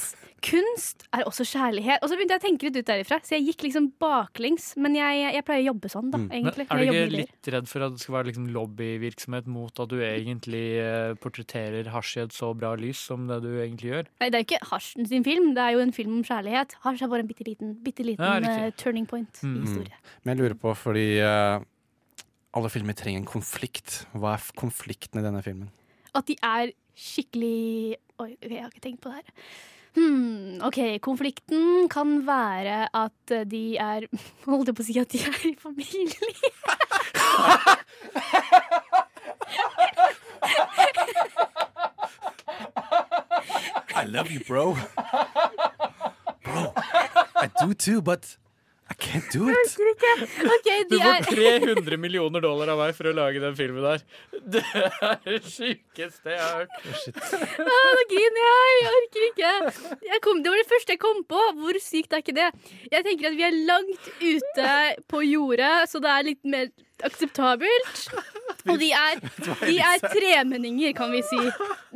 Kunst 0.42 1.04
er 1.14 1.22
også 1.30 1.46
kjærlighet. 1.46 2.02
Og 2.02 2.10
så 2.10 2.16
begynte 2.18 2.34
jeg 2.34 2.42
å 2.42 2.44
tenke 2.48 2.66
litt 2.66 2.78
ut 2.82 2.88
derifra, 2.88 3.20
så 3.22 3.36
jeg 3.36 3.44
gikk 3.52 3.66
liksom 3.68 3.92
baklengs. 4.02 4.72
Men 4.82 4.96
jeg, 4.98 5.20
jeg 5.36 5.46
pleier 5.46 5.62
å 5.62 5.68
jobbe 5.72 5.92
sånn, 5.94 6.08
da, 6.10 6.18
Mm. 6.22 6.28
Men 6.32 6.48
er 6.50 6.80
du 6.82 6.84
ikke 6.88 7.12
litt 7.14 7.50
redd 7.54 7.68
for 7.70 7.86
at 7.86 7.94
det 7.94 8.02
skal 8.02 8.16
være 8.16 8.28
liksom 8.32 8.48
lobbyvirksomhet 8.56 9.48
mot 9.54 9.80
at 9.84 9.90
du 9.92 10.00
egentlig 10.02 10.64
eh, 10.82 11.14
portretterer 11.22 11.90
hasj 11.94 12.16
i 12.18 12.22
et 12.24 12.34
så 12.34 12.50
bra 12.58 12.74
lys 12.80 12.98
som 13.12 13.28
det 13.30 13.38
du 13.46 13.50
egentlig 13.62 13.92
gjør? 13.92 14.10
Nei, 14.22 14.30
det 14.30 14.40
er 14.40 14.44
jo 14.44 14.48
ikke 14.50 14.70
Hasjen 14.72 15.06
sin 15.10 15.24
film, 15.28 15.52
det 15.58 15.62
er 15.68 15.76
jo 15.78 15.84
en 15.86 15.94
film 15.94 16.16
om 16.20 16.24
kjærlighet. 16.26 16.74
Hasj 16.86 17.04
er 17.06 17.12
bare 17.14 17.26
en 17.26 17.30
bitte 17.30 17.46
liten, 17.46 17.76
bitte 17.86 18.06
liten 18.08 18.26
Ja, 18.26 18.40
eh, 18.66 18.72
turning 18.78 19.06
point 19.10 19.42
Mm. 19.46 19.56
i 19.58 19.66
historie. 19.68 20.00
Men 20.24 20.38
jeg 20.38 20.42
lurer 20.44 20.58
på, 20.58 20.74
fordi 20.78 21.06
uh, 21.22 21.62
alle 22.58 22.70
filmer 22.74 22.94
trenger 22.98 23.22
en 23.22 23.30
konflikt. 23.30 24.06
Hva 24.18 24.34
er 24.38 24.50
konflikten 24.58 25.22
i 25.22 25.24
denne 25.26 25.42
filmen? 25.46 25.70
At 26.18 26.26
de 26.28 26.36
er 26.44 26.74
skikkelig 26.98 27.96
Oi, 28.22 28.36
jeg 28.42 28.60
har 28.62 28.70
ikke 28.70 28.84
tenkt 28.84 29.02
på 29.02 29.10
det 29.10 29.22
her. 29.24 29.46
Hmm, 29.96 30.62
OK, 30.64 30.80
konflikten 31.04 31.90
kan 31.92 32.22
være 32.28 32.88
at 32.96 33.34
de 33.52 33.78
er 33.78 34.08
Holdt 34.48 34.72
jeg 34.72 34.76
på 34.78 34.84
å 34.84 34.88
si 34.88 34.96
at 35.02 35.12
de 35.12 35.20
er 35.28 35.42
i 35.52 35.56
familie? 35.60 36.32
I 43.94 44.06
love 44.06 44.32
you, 44.32 44.40
bro. 44.40 44.78
Bro, 46.44 46.74
I 47.36 47.50
do 47.62 47.74
too, 47.74 48.02
but 48.02 48.38
I 48.92 48.94
can't 49.00 49.28
do 49.32 49.46
it. 49.48 49.76
OK, 50.44 50.68
Du 50.90 50.96
de 50.96 51.00
får 51.00 51.14
er 51.14 51.28
300 51.30 51.98
millioner 52.02 52.44
dollar 52.44 52.72
av 52.74 52.80
meg 52.82 52.96
for 52.98 53.08
å 53.08 53.14
lage 53.16 53.40
den 53.44 53.56
filmen 53.56 53.86
der. 53.86 54.04
Det 54.56 54.64
er 54.76 55.18
det 55.26 55.40
sjukeste 55.48 56.34
jeg 56.34 56.42
har 56.42 56.66
hørt. 56.66 56.76
Å, 57.62 57.68
Nå 57.70 58.04
griner 58.12 58.44
jeg! 58.48 58.76
Jeg 58.82 58.92
orker 59.00 59.28
ikke. 59.30 59.54
Jeg 60.12 60.22
kom, 60.26 60.42
det 60.44 60.52
var 60.54 60.62
det 60.64 60.68
første 60.74 60.96
jeg 60.98 61.02
kom 61.06 61.24
på. 61.32 61.42
Hvor 61.62 61.80
sykt 61.86 62.16
er 62.18 62.24
ikke 62.26 62.36
det? 62.38 62.50
Jeg 62.92 63.08
tenker 63.08 63.32
at 63.32 63.38
vi 63.40 63.48
er 63.48 63.60
langt 63.70 64.12
ute 64.20 64.76
på 65.14 65.24
jordet, 65.30 65.74
så 65.92 66.04
det 66.04 66.12
er 66.18 66.28
litt 66.34 66.44
mer 66.58 66.68
akseptabelt. 67.08 68.04
Og 68.70 68.76
de 68.82 68.92
er, 68.94 69.22
de 69.70 69.78
er 69.82 70.04
tremenninger, 70.12 70.94
kan 70.98 71.14
vi 71.16 71.24
si. 71.26 71.42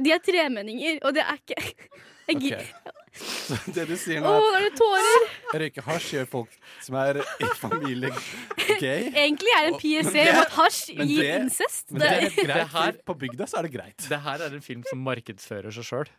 De 0.01 0.15
er 0.15 0.23
tremenninger, 0.25 1.01
og 1.05 1.17
det 1.17 1.25
er 1.27 1.41
ikke 1.43 1.59
jeg, 1.65 2.39
gir- 2.41 2.61
Ok. 2.61 2.94
Så 3.15 3.57
det 3.75 3.85
du 3.87 3.95
sier 3.99 4.19
Å, 4.25 4.31
nå, 4.35 4.47
er 4.57 4.65
det 4.67 4.71
tårer! 4.79 5.25
er 5.25 5.55
at 5.55 5.61
røyke 5.61 5.83
hasj 5.85 6.09
gjør 6.17 6.25
folk 6.27 6.55
som 6.83 6.97
er 6.99 7.21
i 7.21 7.49
familie 7.59 8.11
gay? 8.81 9.05
Egentlig 9.25 9.53
er 9.55 9.67
det 9.69 9.71
en 9.71 10.09
det- 10.11 10.25
om 10.33 10.41
at 10.41 10.55
hasj 10.57 10.81
gir 10.97 11.21
det- 11.23 11.37
incest. 11.45 11.85
Men 11.91 12.01
det 12.03 12.09
er 12.11 12.25
greit. 12.35 12.51
Det 12.51 12.67
her- 12.75 12.99
På 13.07 13.15
bygda 13.21 13.47
så 13.47 13.59
er 13.61 13.67
det 13.69 13.73
greit. 13.77 14.07
Det 14.11 14.19
her 14.25 14.43
er 14.47 14.57
en 14.57 14.65
film 14.65 14.83
som 14.89 15.03
markedsfører 15.05 15.71
seg 15.75 15.87
sjøl. 15.87 16.11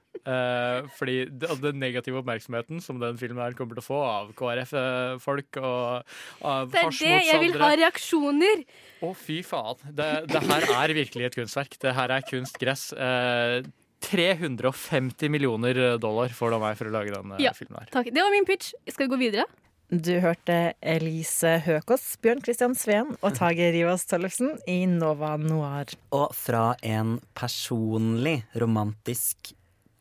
fordi 0.97 1.17
det, 1.29 1.51
altså, 1.51 1.63
den 1.69 1.79
negative 1.83 2.19
oppmerksomheten 2.23 2.81
som 2.83 2.99
den 3.03 3.19
filmen 3.21 3.43
her 3.45 3.53
kommer 3.59 3.77
til 3.77 3.85
å 3.85 3.87
få 3.87 4.01
av 4.03 4.33
KrF-folk 4.39 5.61
og 5.61 6.17
av 6.43 6.71
Det 6.73 6.81
er 6.83 6.91
det 6.97 7.17
jeg 7.29 7.43
vil 7.45 7.59
ha 7.61 7.71
reaksjoner. 7.77 8.65
Å, 9.05 9.13
fy 9.15 9.43
faen. 9.45 9.83
Det, 9.93 10.09
det 10.33 10.43
her 10.49 10.71
er 10.81 10.95
virkelig 10.97 11.29
et 11.29 11.37
kunstverk. 11.43 11.77
Det 11.83 11.93
her 11.95 12.15
er 12.17 12.25
kunstgress. 12.31 12.89
Eh, 12.97 13.61
350 14.05 15.29
millioner 15.33 15.99
dollar 15.99 16.29
får 16.35 16.51
du 16.51 16.57
av 16.59 16.65
meg 16.67 16.77
for 16.79 16.89
å 16.91 16.95
lage 16.95 17.15
den 17.15 17.33
eh, 17.37 17.45
Ja. 17.47 17.53
filmen 17.57 17.79
her. 17.81 17.89
Takk. 17.93 18.11
Det 18.13 18.23
var 18.23 18.31
min 18.35 18.45
pitch. 18.49 18.73
Skal 18.89 19.07
vi 19.09 19.15
gå 19.15 19.19
videre? 19.21 19.47
Du 19.89 20.17
hørte 20.19 20.75
Elise 20.83 21.61
Høkås, 21.63 22.17
Bjørn 22.21 22.41
Christian 22.43 22.75
Sveen 22.75 23.13
og 23.23 23.37
Tage 23.39 23.69
Rivas 23.71 24.03
Tollefsen 24.11 24.57
i 24.67 24.81
Nova 24.91 25.37
Noir. 25.39 25.93
Og 26.11 26.35
fra 26.35 26.73
en 26.83 27.21
personlig 27.39 28.41
romantisk 28.59 29.53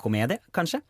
komedie, 0.02 0.40
kanskje, 0.58 0.82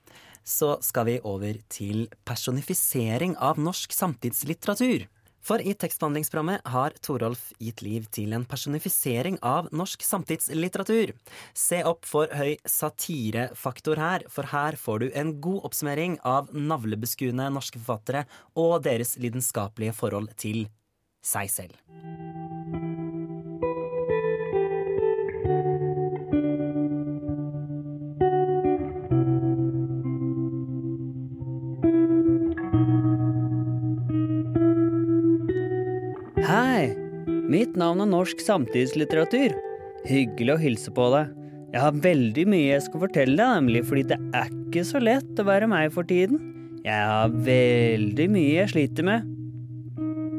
så 0.47 0.77
skal 0.85 1.05
vi 1.09 1.17
over 1.27 1.57
til 1.73 2.05
personifisering 2.23 3.35
av 3.41 3.59
norsk 3.59 3.91
samtidslitteratur. 3.91 5.07
For 5.45 5.61
i 5.61 5.75
tekstbehandlingsprogrammet 5.77 6.65
har 6.73 6.95
Torolf 7.05 7.51
gitt 7.61 7.83
liv 7.85 8.07
til 8.15 8.33
en 8.33 8.47
personifisering 8.49 9.37
av 9.45 9.67
norsk 9.75 10.01
samtidslitteratur. 10.01 11.13
Se 11.53 11.83
opp 11.85 12.07
for 12.09 12.31
høy 12.33 12.55
satirefaktor 12.65 14.01
her, 14.01 14.25
for 14.25 14.49
her 14.49 14.79
får 14.81 15.03
du 15.03 15.07
en 15.13 15.35
god 15.45 15.67
oppsummering 15.69 16.17
av 16.25 16.49
navlebeskuende 16.49 17.51
norske 17.53 17.77
forfattere 17.77 18.25
og 18.57 18.79
deres 18.87 19.19
lidenskapelige 19.21 19.93
forhold 19.93 20.33
til 20.41 20.65
seg 21.25 21.53
selv. 21.53 22.44
Mitt 37.55 37.77
navn 37.79 38.01
er 38.03 38.09
Norsk 38.09 38.41
samtidslitteratur. 38.43 39.53
Hyggelig 40.09 40.51
å 40.51 40.59
hilse 40.59 40.91
på 40.91 41.05
deg. 41.13 41.29
Jeg 41.71 41.83
har 41.85 41.99
veldig 42.03 42.43
mye 42.51 42.73
jeg 42.73 42.83
skal 42.83 43.03
fortelle 43.05 43.37
deg, 43.39 43.53
nemlig 43.61 43.83
fordi 43.87 44.03
det 44.09 44.17
er 44.35 44.49
ikke 44.49 44.83
så 44.87 44.99
lett 44.99 45.39
å 45.39 45.45
være 45.47 45.69
meg 45.71 45.93
for 45.95 46.07
tiden. 46.09 46.41
Jeg 46.83 47.05
har 47.11 47.31
veldig 47.45 48.25
mye 48.33 48.57
jeg 48.57 48.73
sliter 48.73 49.07
med. 49.07 49.31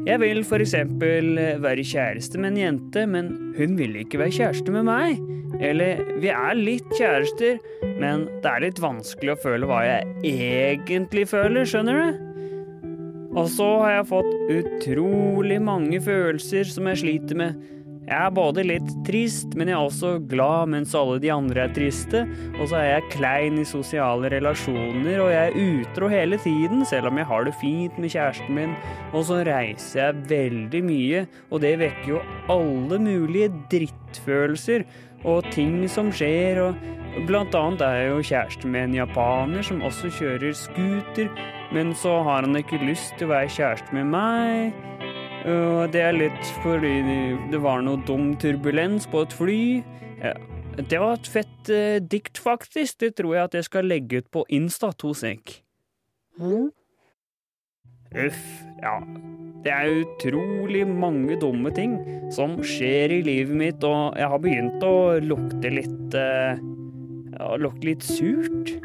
Jeg 0.07 0.21
vil 0.21 0.43
for 0.47 0.61
eksempel 0.61 1.33
være 1.63 1.87
kjæreste 1.89 2.37
med 2.43 2.53
en 2.53 2.61
jente, 2.61 3.07
men 3.09 3.33
hun 3.57 3.73
vil 3.79 3.97
ikke 4.03 4.21
være 4.21 4.37
kjæreste 4.37 4.77
med 4.77 4.85
meg. 4.87 5.17
Eller 5.57 6.05
vi 6.21 6.29
er 6.35 6.53
litt 6.59 6.93
kjærester, 6.93 7.57
men 7.97 8.27
det 8.43 8.53
er 8.53 8.65
litt 8.67 8.83
vanskelig 8.83 9.33
å 9.33 9.41
føle 9.41 9.67
hva 9.67 9.81
jeg 9.87 10.37
egentlig 10.37 11.25
føler, 11.33 11.65
skjønner 11.65 12.03
du? 12.03 12.26
Og 13.37 13.49
så 13.53 13.65
har 13.83 13.99
jeg 13.99 14.09
fått 14.09 14.31
utrolig 14.49 15.59
mange 15.61 15.99
følelser 16.01 16.69
som 16.71 16.87
jeg 16.89 17.03
sliter 17.03 17.37
med. 17.37 17.65
Jeg 18.07 18.23
er 18.23 18.31
både 18.31 18.63
litt 18.63 18.91
trist, 19.03 19.51
men 19.59 19.67
jeg 19.67 19.75
er 19.75 19.83
også 19.83 20.13
glad 20.31 20.69
mens 20.71 20.93
alle 20.95 21.17
de 21.19 21.27
andre 21.33 21.65
er 21.65 21.73
triste. 21.75 22.21
Og 22.55 22.69
så 22.71 22.77
er 22.79 22.85
jeg 22.87 23.09
klein 23.17 23.57
i 23.59 23.65
sosiale 23.67 24.31
relasjoner, 24.31 25.19
og 25.19 25.33
jeg 25.33 25.49
er 25.51 25.81
utro 25.81 26.07
hele 26.13 26.39
tiden, 26.39 26.85
selv 26.87 27.11
om 27.11 27.19
jeg 27.19 27.27
har 27.27 27.43
det 27.43 27.55
fint 27.59 27.99
med 27.99 28.13
kjæresten 28.13 28.55
min. 28.55 28.77
Og 29.11 29.27
så 29.27 29.41
reiser 29.43 29.99
jeg 29.99 30.23
veldig 30.31 30.81
mye, 30.87 31.25
og 31.51 31.61
det 31.65 31.73
vekker 31.83 32.13
jo 32.13 32.23
alle 32.55 33.01
mulige 33.09 33.51
drittfølelser 33.75 34.87
og 35.27 35.51
ting 35.51 35.83
som 35.91 36.13
skjer, 36.15 36.63
og 36.63 37.27
blant 37.27 37.59
annet 37.59 37.83
er 37.83 37.99
jeg 37.99 38.09
jo 38.13 38.25
kjæreste 38.31 38.71
med 38.71 38.87
en 38.87 38.99
japaner 39.01 39.67
som 39.67 39.83
også 39.83 40.13
kjører 40.15 40.55
scooter, 40.55 41.27
men 41.75 41.93
så 41.95 42.19
har 42.23 42.45
han 42.45 42.55
ikke 42.59 42.79
lyst 42.83 43.15
til 43.17 43.27
å 43.27 43.33
være 43.35 43.51
kjæreste 43.51 43.95
med 43.97 44.11
meg. 44.13 44.83
Og 45.47 45.93
det 45.93 46.01
er 46.03 46.15
litt 46.15 46.51
fordi 46.63 46.95
det 47.51 47.59
var 47.63 47.83
noe 47.85 48.01
dum 48.07 48.33
turbulens 48.39 49.07
på 49.11 49.23
et 49.23 49.35
fly. 49.35 49.61
Ja, 50.19 50.33
det 50.77 50.99
var 51.01 51.15
et 51.17 51.29
fett 51.31 51.71
eh, 51.73 51.99
dikt, 52.03 52.37
faktisk. 52.41 52.99
Det 53.01 53.15
tror 53.17 53.35
jeg 53.35 53.49
at 53.49 53.55
jeg 53.57 53.67
skal 53.69 53.87
legge 53.89 54.21
ut 54.21 54.29
på 54.33 54.43
Insta 54.53 54.91
to 54.93 55.13
sek. 55.17 55.61
Uff, 58.13 58.43
ja. 58.83 58.99
Det 59.65 59.73
er 59.73 60.03
utrolig 60.03 60.83
mange 60.87 61.35
dumme 61.41 61.71
ting 61.75 61.97
som 62.31 62.59
skjer 62.63 63.17
i 63.17 63.23
livet 63.25 63.57
mitt, 63.57 63.83
og 63.83 64.15
jeg 64.19 64.29
har 64.31 64.43
begynt 64.43 64.85
å 64.85 64.97
lukte 65.23 65.71
litt 65.73 66.15
eh, 66.15 66.61
ja, 67.37 67.49
Lukte 67.59 67.89
litt 67.89 68.05
surt. 68.05 68.77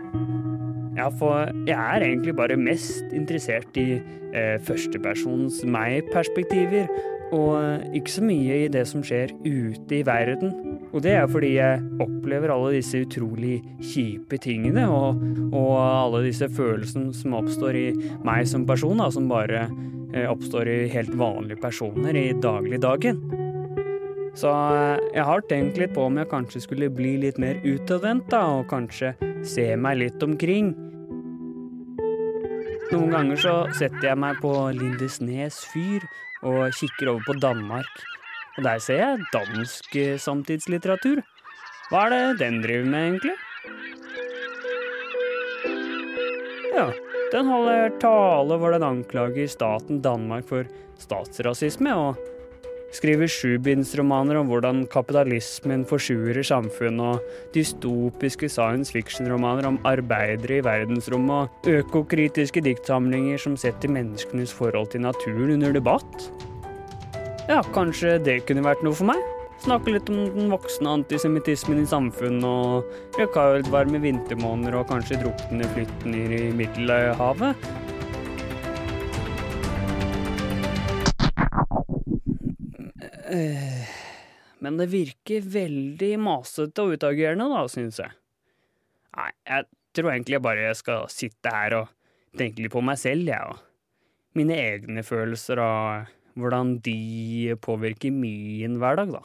Ja, 0.96 1.08
for 1.08 1.48
jeg 1.64 1.78
er 1.78 2.04
egentlig 2.04 2.34
bare 2.36 2.58
mest 2.60 3.14
interessert 3.16 3.76
i 3.80 3.96
eh, 3.96 4.58
førstepersons 4.66 5.62
meg-perspektiver, 5.64 6.90
og 7.32 7.54
eh, 7.62 7.86
ikke 7.96 8.12
så 8.12 8.24
mye 8.26 8.58
i 8.66 8.70
det 8.72 8.84
som 8.90 9.04
skjer 9.04 9.32
ute 9.46 9.98
i 9.98 10.02
verden. 10.04 10.52
Og 10.92 11.00
det 11.04 11.14
er 11.16 11.30
fordi 11.32 11.54
jeg 11.54 11.80
opplever 12.04 12.52
alle 12.52 12.74
disse 12.76 13.00
utrolig 13.06 13.62
kjipe 13.80 14.36
tingene, 14.44 14.84
og, 14.92 15.22
og 15.48 15.72
alle 15.80 16.26
disse 16.26 16.50
følelsene 16.52 17.14
som 17.16 17.38
oppstår 17.40 17.78
i 17.80 17.86
meg 18.26 18.44
som 18.50 18.68
person, 18.68 19.00
da, 19.00 19.08
som 19.14 19.32
bare 19.32 19.64
eh, 20.12 20.28
oppstår 20.28 20.68
i 20.68 20.78
helt 20.92 21.16
vanlige 21.16 21.62
personer 21.64 22.20
i 22.20 22.28
dagligdagen. 22.36 23.24
Så 24.38 24.48
eh, 24.48 25.02
jeg 25.12 25.26
har 25.28 25.44
tenkt 25.50 25.78
litt 25.80 25.92
på 25.96 26.06
om 26.08 26.16
jeg 26.20 26.30
kanskje 26.30 26.62
skulle 26.64 26.88
bli 26.92 27.18
litt 27.20 27.40
mer 27.42 27.60
utadvendt, 27.64 28.30
da, 28.32 28.40
og 28.60 28.70
kanskje 28.72 29.12
se 29.44 29.66
meg 29.76 30.00
litt 30.00 30.24
omkring. 30.24 30.72
Noen 32.92 33.12
ganger 33.12 33.38
så 33.40 33.54
setter 33.76 34.10
jeg 34.10 34.20
meg 34.20 34.40
på 34.40 34.52
Lindesnes 34.76 35.62
fyr 35.72 36.04
og 36.44 36.74
kikker 36.76 37.12
over 37.12 37.28
på 37.28 37.38
Danmark. 37.40 38.02
Og 38.58 38.66
der 38.66 38.82
ser 38.84 39.00
jeg 39.00 39.30
dansk 39.32 39.96
eh, 40.00 40.18
samtidslitteratur. 40.20 41.22
Hva 41.92 42.06
er 42.06 42.12
det 42.12 42.40
den 42.40 42.60
driver 42.64 42.88
med, 42.88 43.08
egentlig? 43.08 43.36
Ja, 46.72 46.88
den 47.32 47.48
holder 47.52 47.92
tale 48.00 48.56
hvor 48.60 48.72
den 48.72 48.84
anklager 48.84 49.48
staten 49.48 50.00
Danmark 50.04 50.48
for 50.48 50.68
statsrasisme, 51.00 51.92
og 51.92 52.31
skriver 52.92 53.30
sjubindsromaner 53.30 54.38
om 54.40 54.48
hvordan 54.50 54.84
kapitalismen 54.92 55.84
forsurer 55.88 56.44
samfunn, 56.46 57.00
og 57.00 57.34
dystopiske 57.56 58.50
science 58.52 58.94
fiction-romaner 58.94 59.68
om 59.68 59.80
arbeidere 59.88 60.60
i 60.60 60.64
verdensrommet, 60.66 61.52
og 61.64 61.82
økokritiske 61.82 62.62
diktsamlinger 62.64 63.40
som 63.40 63.58
setter 63.60 63.92
menneskenes 63.92 64.54
forhold 64.54 64.92
til 64.92 65.06
naturen 65.06 65.56
under 65.58 65.72
debatt. 65.74 66.30
Ja, 67.48 67.62
kanskje 67.74 68.18
det 68.22 68.42
kunne 68.46 68.64
vært 68.64 68.84
noe 68.86 68.96
for 68.96 69.10
meg? 69.10 69.22
Snakke 69.62 69.92
litt 69.94 70.08
om 70.10 70.24
den 70.34 70.50
voksende 70.50 70.90
antisemittismen 70.98 71.84
i 71.84 71.86
samfunnet, 71.86 72.46
og 72.46 73.18
rekordvarme 73.20 74.00
vintermåneder, 74.02 74.80
og 74.80 74.88
kanskje 74.90 75.20
druknende 75.22 75.68
flyktninger 75.76 76.34
i 76.38 76.44
Middelhavet. 76.58 77.68
Men 84.62 84.78
det 84.78 84.90
virker 84.92 85.46
veldig 85.54 86.12
masete 86.22 86.84
og 86.84 86.96
utagerende, 86.96 87.48
da, 87.50 87.62
syns 87.70 87.98
jeg. 88.02 88.14
Nei, 89.16 89.30
jeg 89.48 89.68
tror 89.96 90.12
egentlig 90.12 90.38
jeg 90.38 90.44
bare 90.44 90.72
skal 90.78 91.08
sitte 91.12 91.52
her 91.52 91.76
og 91.80 91.92
tenke 92.38 92.64
litt 92.64 92.72
på 92.72 92.82
meg 92.84 93.00
selv, 93.00 93.28
jeg, 93.28 93.42
og 93.42 94.36
mine 94.38 94.56
egne 94.56 95.04
følelser 95.04 95.60
og 95.60 96.12
hvordan 96.40 96.78
de 96.84 97.56
påvirker 97.60 98.14
min 98.14 98.78
hverdag, 98.80 99.12
da. 99.12 99.22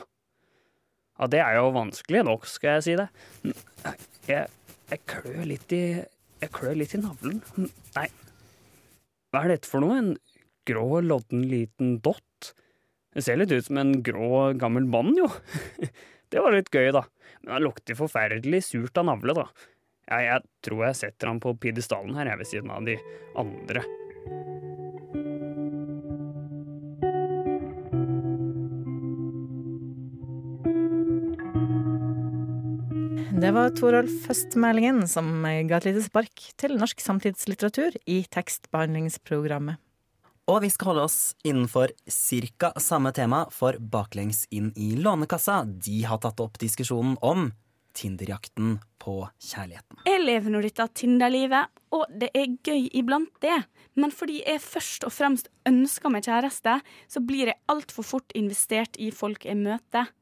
Ja, 1.18 1.30
det 1.32 1.40
er 1.42 1.58
jo 1.58 1.72
vanskelig 1.74 2.24
nok, 2.28 2.46
skal 2.50 2.78
jeg 2.78 2.86
si 2.86 2.96
det. 3.00 3.08
Jeg, 4.28 4.50
jeg 4.92 5.04
klør 5.10 5.44
litt 5.50 5.72
i 5.74 5.84
Jeg 6.38 6.52
klør 6.54 6.76
litt 6.78 6.94
i 6.94 7.00
navlen. 7.02 7.40
Nei, 7.96 8.10
hva 9.34 9.42
er 9.44 9.56
dette 9.56 9.70
for 9.72 9.82
noe? 9.82 9.96
En 9.98 10.12
grå, 10.68 11.00
lodden 11.02 11.48
liten 11.50 11.96
dott? 12.06 12.27
Det 13.18 13.24
ser 13.26 13.40
litt 13.40 13.50
ut 13.50 13.66
som 13.66 13.80
en 13.82 13.96
grå, 14.06 14.54
gammel 14.62 14.86
mann, 14.86 15.16
jo. 15.18 15.26
Det 16.30 16.38
var 16.44 16.54
litt 16.54 16.68
gøy, 16.70 16.92
da. 16.94 17.02
Men 17.42 17.56
han 17.56 17.64
lukter 17.66 17.98
forferdelig 17.98 18.60
surt 18.68 19.00
av 19.02 19.08
navle, 19.10 19.34
da. 19.34 19.46
Ja, 20.06 20.20
jeg 20.22 20.44
tror 20.68 20.84
jeg 20.86 20.98
setter 21.00 21.32
han 21.32 21.40
på 21.42 21.56
pidestallen 21.58 22.14
her, 22.20 22.30
jeg, 22.30 22.38
ved 22.44 22.50
siden 22.52 22.70
av 22.76 22.86
de 22.86 22.94
andre. 23.42 23.82
Det 33.34 33.50
var 33.58 33.74
Torolf 33.82 34.30
Høstmælingen 34.30 35.02
som 35.10 35.42
ga 35.42 35.82
et 35.82 35.90
lite 35.90 36.06
spark 36.06 36.48
til 36.62 36.78
norsk 36.78 37.02
samtidslitteratur 37.02 37.98
i 38.06 38.22
tekstbehandlingsprogrammet. 38.30 39.82
Og 40.48 40.62
vi 40.64 40.70
skal 40.72 40.94
holde 40.94 41.04
oss 41.10 41.36
innenfor 41.44 41.92
cirka 42.08 42.70
samme 42.80 43.12
tema, 43.12 43.42
for 43.52 43.76
Baklengs 43.84 44.46
inn 44.56 44.70
i 44.80 44.94
Lånekassa 44.96 45.66
de 45.68 45.98
har 46.08 46.22
tatt 46.24 46.40
opp 46.40 46.56
diskusjonen 46.62 47.18
om 47.20 47.50
Tinderjakten 47.98 48.78
på 49.02 49.18
kjærligheten. 49.44 50.06
Jeg 50.08 50.22
lever 50.24 50.54
nå 50.54 50.62
dette 50.64 50.86
Tinder-livet, 51.02 51.74
og 51.92 52.06
det 52.22 52.30
er 52.32 52.56
gøy 52.64 52.88
iblant 52.96 53.34
det. 53.44 53.58
Men 54.00 54.14
fordi 54.16 54.40
jeg 54.46 54.64
først 54.64 55.04
og 55.10 55.12
fremst 55.18 55.52
ønsker 55.68 56.14
meg 56.14 56.30
kjæreste, 56.30 56.78
så 57.12 57.26
blir 57.28 57.52
jeg 57.52 57.60
altfor 57.68 58.08
fort 58.08 58.38
investert 58.38 58.96
i 59.04 59.12
folk 59.12 59.50
jeg 59.50 59.60
møter. 59.60 60.14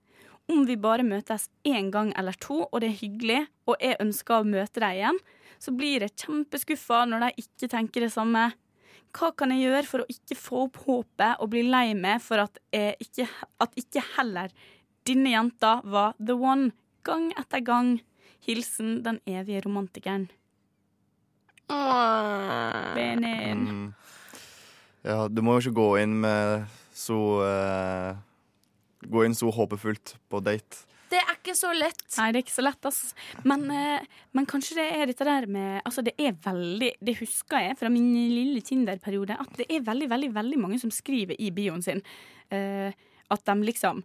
Om 0.50 0.65
vi 0.65 0.82
bare 0.82 1.05
møtes 1.05 1.51
én 1.70 1.94
gang 1.94 2.15
eller 2.17 2.34
to, 2.41 2.63
og 2.65 2.82
det 2.82 2.96
er 2.96 3.01
hyggelig, 3.03 3.41
og 3.70 3.77
jeg 3.77 4.01
ønsker 4.01 4.39
å 4.39 4.50
møte 4.58 4.82
dem 4.82 4.98
igjen, 4.98 5.25
så 5.62 5.74
blir 5.75 6.01
jeg 6.01 6.17
kjempeskuffa 6.25 7.05
når 7.10 7.27
de 7.27 7.46
ikke 7.46 7.70
tenker 7.77 8.08
det 8.08 8.13
samme. 8.17 8.50
Hva 9.15 9.31
kan 9.38 9.53
jeg 9.53 9.63
gjøre 9.63 9.88
for 9.88 10.03
å 10.03 10.10
ikke 10.12 10.36
få 10.36 10.63
opp 10.65 10.81
håpet 10.84 11.43
og 11.43 11.51
bli 11.53 11.63
lei 11.67 11.93
meg 11.95 12.19
for 12.24 12.43
at, 12.43 12.60
jeg 12.75 12.98
ikke, 13.00 13.27
at 13.63 13.77
ikke 13.79 14.03
heller 14.17 14.51
denne 15.07 15.31
jenta 15.31 15.77
var 15.88 16.17
the 16.19 16.36
one, 16.36 16.74
gang 17.07 17.29
etter 17.39 17.63
gang? 17.63 17.95
Hilsen 18.45 19.00
den 19.05 19.22
evige 19.25 19.63
romantikeren. 19.65 20.27
Benin. 22.93 23.63
Mm. 23.65 23.88
Ja, 25.05 25.27
du 25.29 25.41
må 25.45 25.55
jo 25.55 25.63
ikke 25.63 25.79
gå 25.79 25.88
inn 26.03 26.19
med 26.22 26.67
så 26.95 27.19
uh, 27.41 28.12
Gå 29.05 29.22
inn 29.25 29.36
så 29.38 29.51
håpefullt 29.53 30.15
på 30.34 30.39
date. 30.41 30.79
Ikke 31.46 31.54
så 31.56 31.70
lett. 31.78 32.02
Nei, 32.18 32.32
det 32.34 32.40
er 32.40 32.44
ikke 32.48 32.56
så 32.58 32.64
lett, 32.66 32.86
ass. 32.90 33.14
Men, 33.46 33.68
eh, 33.70 34.02
men 34.34 34.48
kanskje 34.50 34.75
det 34.80 34.86
er 34.98 35.06
dette 35.12 35.28
der 35.28 35.46
med 35.46 35.82
Altså, 35.86 36.02
det 36.04 36.16
er 36.18 36.34
veldig 36.34 36.92
Det 37.05 37.18
husker 37.20 37.62
jeg 37.68 37.77
fra 37.77 37.90
min 37.94 38.10
lille 38.34 38.62
Tinder-periode, 38.66 39.38
at 39.40 39.53
det 39.62 39.68
er 39.70 39.86
veldig, 39.86 40.10
veldig, 40.10 40.31
veldig 40.34 40.58
mange 40.64 40.79
som 40.81 40.90
skriver 40.90 41.38
i 41.40 41.51
bioen 41.53 41.84
sin 41.86 42.01
eh, 42.50 42.92
at 43.29 43.46
de 43.46 43.55
liksom 43.70 44.01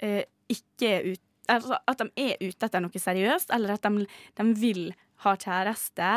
eh, 0.00 0.24
ikke 0.48 0.88
er 0.96 1.10
ute 1.12 1.24
Altså 1.48 1.78
at 1.88 1.98
de 2.02 2.10
er 2.20 2.36
ute 2.42 2.66
etter 2.66 2.80
noe 2.84 3.00
seriøst, 3.00 3.52
eller 3.56 3.76
at 3.78 3.82
de, 3.86 4.02
de 4.36 4.44
vil 4.60 4.82
ha 5.24 5.32
kjæreste 5.40 6.08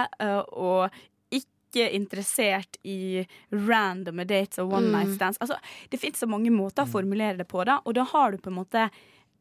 og 0.60 0.90
ikke 1.32 1.86
interessert 1.96 2.76
i 2.84 3.22
randomme 3.54 4.26
dates 4.28 4.60
og 4.60 4.74
one 4.76 4.90
Mm. 4.90 4.92
night 4.98 5.14
stands. 5.16 5.38
Altså, 5.40 5.56
det 5.90 6.00
fins 6.02 6.20
så 6.20 6.28
mange 6.28 6.52
måter 6.52 6.84
å 6.84 6.92
formulere 6.92 7.38
det 7.40 7.48
på, 7.48 7.64
da, 7.64 7.80
og 7.86 7.96
da 7.96 8.04
har 8.12 8.32
du 8.32 8.38
på 8.44 8.52
en 8.52 8.60
måte 8.60 8.90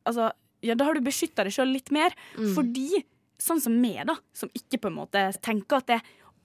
Altså, 0.06 0.30
ja, 0.62 0.74
da 0.78 0.84
har 0.88 0.94
du 0.98 1.00
beskytta 1.06 1.44
deg 1.46 1.54
sjøl 1.56 1.70
litt 1.72 1.90
mer. 1.94 2.14
Mm. 2.36 2.50
Fordi, 2.56 3.04
sånn 3.40 3.60
som 3.62 3.76
meg, 3.80 4.02
da, 4.10 4.16
som 4.36 4.50
ikke 4.56 4.80
på 4.82 4.90
en 4.90 4.98
måte 5.00 5.28
tenker 5.44 5.80
at 5.82 5.86
det 5.94 6.00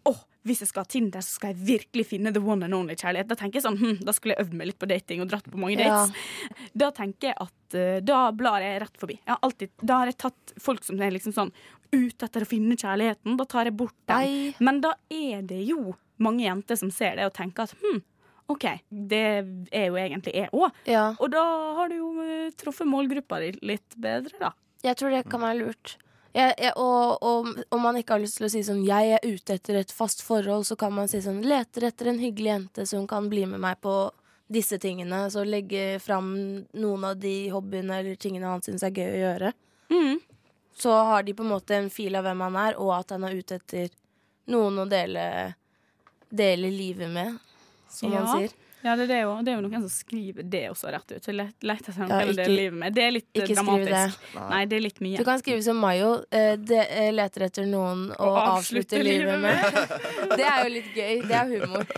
Åh, 0.05 0.19
hvis 0.45 0.59
jeg 0.61 0.69
skal 0.69 0.83
ha 0.83 0.89
Tinder, 0.93 1.23
så 1.25 1.39
skal 1.39 1.49
jeg 1.55 1.63
virkelig 1.65 2.03
finne 2.11 2.29
the 2.29 2.37
one 2.37 2.61
and 2.67 2.75
only 2.77 2.93
kjærlighet. 2.93 3.25
Da 3.31 3.33
tenker 3.39 3.57
jeg 3.57 3.63
sånn, 3.65 3.79
hm, 3.79 4.03
da 4.05 4.13
skulle 4.13 4.35
jeg 4.35 4.43
øvd 4.45 4.51
meg 4.59 4.67
litt 4.69 4.77
på 4.77 4.85
dating 4.91 5.23
og 5.23 5.31
dratt 5.31 5.47
på 5.49 5.57
mange 5.57 5.79
Ja. 5.81 5.87
dates. 6.05 6.67
Da 6.77 6.91
tenker 6.93 7.31
jeg 7.31 7.37
at 7.41 7.77
uh, 7.79 7.95
da 8.05 8.19
blar 8.37 8.61
jeg 8.61 8.83
rett 8.83 8.99
forbi. 9.01 9.15
Jeg 9.17 9.31
har 9.33 9.39
alltid, 9.41 9.71
da 9.81 9.97
har 10.03 10.11
jeg 10.11 10.17
tatt 10.21 10.53
folk 10.61 10.85
som 10.85 11.01
er 11.01 11.09
liksom 11.15 11.33
sånn 11.33 11.49
ute 11.89 12.27
etter 12.29 12.45
å 12.45 12.51
finne 12.51 12.77
kjærligheten. 12.77 13.33
Da 13.41 13.45
tar 13.49 13.65
jeg 13.65 13.77
bort 13.81 13.97
dem. 14.05 14.53
Men 14.61 14.83
da 14.85 14.93
er 15.09 15.41
det 15.41 15.63
jo 15.65 15.95
mange 16.21 16.45
jenter 16.45 16.77
som 16.77 16.93
ser 16.93 17.17
det 17.17 17.25
og 17.25 17.33
tenker 17.33 17.65
at 17.65 17.73
hm, 17.81 18.03
OK, 18.51 18.65
det 18.89 19.25
er 19.73 19.87
jo 19.89 19.97
egentlig 19.97 20.35
jeg 20.37 20.51
òg. 20.53 20.73
Og 21.17 21.31
da 21.33 21.43
har 21.79 21.89
du 21.89 21.95
jo 21.97 22.09
eh, 22.21 22.51
truffet 22.57 22.87
målgruppa 22.89 23.39
di 23.41 23.53
litt 23.65 23.95
bedre, 23.97 24.37
da. 24.41 24.51
Jeg 24.85 24.99
tror 24.99 25.15
det 25.15 25.23
kan 25.31 25.41
være 25.41 25.63
lurt. 25.63 25.95
Jeg, 26.35 26.53
jeg, 26.59 26.73
og, 26.77 27.23
og 27.23 27.47
om 27.73 27.81
man 27.81 27.97
ikke 27.97 28.17
har 28.17 28.21
lyst 28.21 28.37
til 28.37 28.45
å 28.45 28.51
si 28.51 28.61
sånn 28.67 28.83
'jeg 28.85 29.15
er 29.15 29.23
ute 29.23 29.55
etter 29.55 29.79
et 29.79 29.91
fast 29.91 30.21
forhold', 30.21 30.67
så 30.67 30.75
kan 30.77 30.93
man 30.93 31.07
si 31.07 31.23
sånn 31.23 31.41
'leter 31.41 31.87
etter 31.87 32.11
en 32.11 32.19
hyggelig 32.19 32.51
jente 32.51 32.85
som 32.85 33.07
kan 33.07 33.29
bli 33.31 33.45
med 33.47 33.63
meg 33.63 33.79
på 33.81 34.11
disse 34.51 34.77
tingene'. 34.77 35.31
Så 35.31 35.45
legge 35.47 35.97
fram 36.03 36.35
noen 36.73 37.03
av 37.03 37.15
de 37.17 37.49
hobbyene 37.49 37.99
eller 37.99 38.15
tingene 38.15 38.51
han 38.51 38.61
syns 38.61 38.83
er 38.83 38.91
gøy 38.91 39.09
å 39.09 39.23
gjøre. 39.23 39.53
Så 40.75 40.91
har 40.91 41.23
de 41.23 41.33
på 41.33 41.43
en 41.43 41.53
måte 41.55 41.75
en 41.75 41.89
fil 41.89 42.15
av 42.15 42.27
hvem 42.27 42.41
han 42.41 42.55
er, 42.55 42.77
og 42.77 42.91
at 42.99 43.15
han 43.15 43.23
er 43.23 43.37
ute 43.39 43.55
etter 43.55 43.89
noen 44.51 44.83
å 44.83 44.85
dele, 44.85 45.55
dele 46.29 46.69
livet 46.69 47.09
med, 47.09 47.39
som 47.95 48.13
ja. 48.13 48.21
man 48.23 48.39
sier. 48.39 48.55
Ja, 48.85 48.93
det 48.93 49.07
er, 49.07 49.07
det, 49.09 49.19
jo, 49.23 49.29
det 49.41 49.49
er 49.49 49.55
jo 49.57 49.61
noen 49.65 49.81
som 49.81 49.89
skriver 49.89 50.45
det 50.45 50.59
også 50.69 50.91
rett 50.93 51.13
ut. 51.15 51.27
Let, 51.33 51.55
let 51.65 51.87
etter 51.89 52.03
Ja, 52.05 52.19
ikke- 52.21 52.35
det, 52.37 52.45
livet 52.51 52.77
med. 52.77 52.93
Det 52.93 53.01
er 53.01 53.13
litt 53.15 53.29
eh, 53.33 53.41
ikke 53.41 53.55
dramatisk. 53.57 54.27
det. 54.35 54.43
Nei, 54.51 54.59
det 54.69 54.77
er 54.77 54.83
litt 54.85 54.99
mye. 55.01 55.17
Du 55.17 55.25
kan 55.25 55.41
skrive 55.41 55.63
som 55.65 55.79
Mayo. 55.81 56.11
eh, 56.29 56.53
det, 56.61 56.83
eh, 56.93 57.09
leter 57.15 57.47
etter 57.47 57.65
noen 57.65 58.11
å 58.13 58.29
avslutte 58.43 59.01
livet 59.01 59.41
med. 59.41 59.57
det 60.37 60.45
er 60.45 60.61
jo 60.61 60.69
litt 60.75 60.93
gøy. 60.93 61.25
Det 61.25 61.39
er 61.39 61.49
humor. 61.55 61.89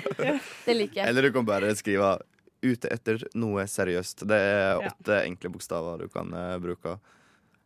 Det 0.63 0.77
liker 0.79 1.01
jeg. 1.01 1.09
Eller 1.09 1.27
du 1.27 1.31
kan 1.35 1.45
bare 1.45 1.75
skrive 1.75 2.15
'ute 2.63 2.87
etter 2.89 3.27
noe 3.35 3.67
seriøst'. 3.67 4.23
Det 4.25 4.39
er 4.39 4.79
Ja. 4.81 4.89
åtte 4.89 5.19
enkle 5.25 5.51
bokstaver 5.51 5.99
du 5.99 6.07
kan 6.07 6.31
uh, 6.33 6.57
bruke. 6.57 6.99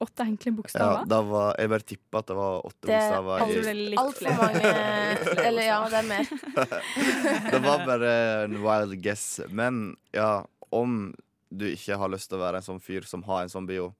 Åtte 0.01 0.25
enkle 0.25 0.49
Ja, 0.51 0.55
bokstaver. 0.57 1.05
da 1.11 1.19
var, 1.29 1.51
jeg 1.61 1.69
bare 1.69 1.85
tippa 1.85 2.21
at 2.23 2.29
det 2.31 2.35
var 2.39 2.65
åtte 2.65 2.87
Det 2.89 2.95
er 2.97 3.01
bokstaver. 3.01 3.41
Jeg 3.41 3.51
tror 3.51 3.67
det 3.67 3.73
er 3.75 3.99
Altfor 4.01 4.31
mange 4.41 5.43
Eller 5.47 5.67
ja, 5.67 5.79
det 5.93 5.99
er 5.99 6.07
mer. 6.09 6.31
Det 7.51 7.59
var 7.65 7.83
bare 7.85 8.13
en 8.45 8.55
wild 8.63 8.95
guess. 9.03 9.25
Men 9.49 9.81
ja, 10.15 10.31
om 10.73 11.13
du 11.51 11.67
ikke 11.69 11.97
har 11.99 12.09
lyst 12.13 12.31
til 12.31 12.39
å 12.39 12.45
være 12.45 12.61
en 12.61 12.67
sånn 12.69 12.81
fyr 12.81 13.05
som 13.05 13.25
har 13.27 13.43
en 13.45 13.51
sånn 13.51 13.67
bio, 13.69 13.91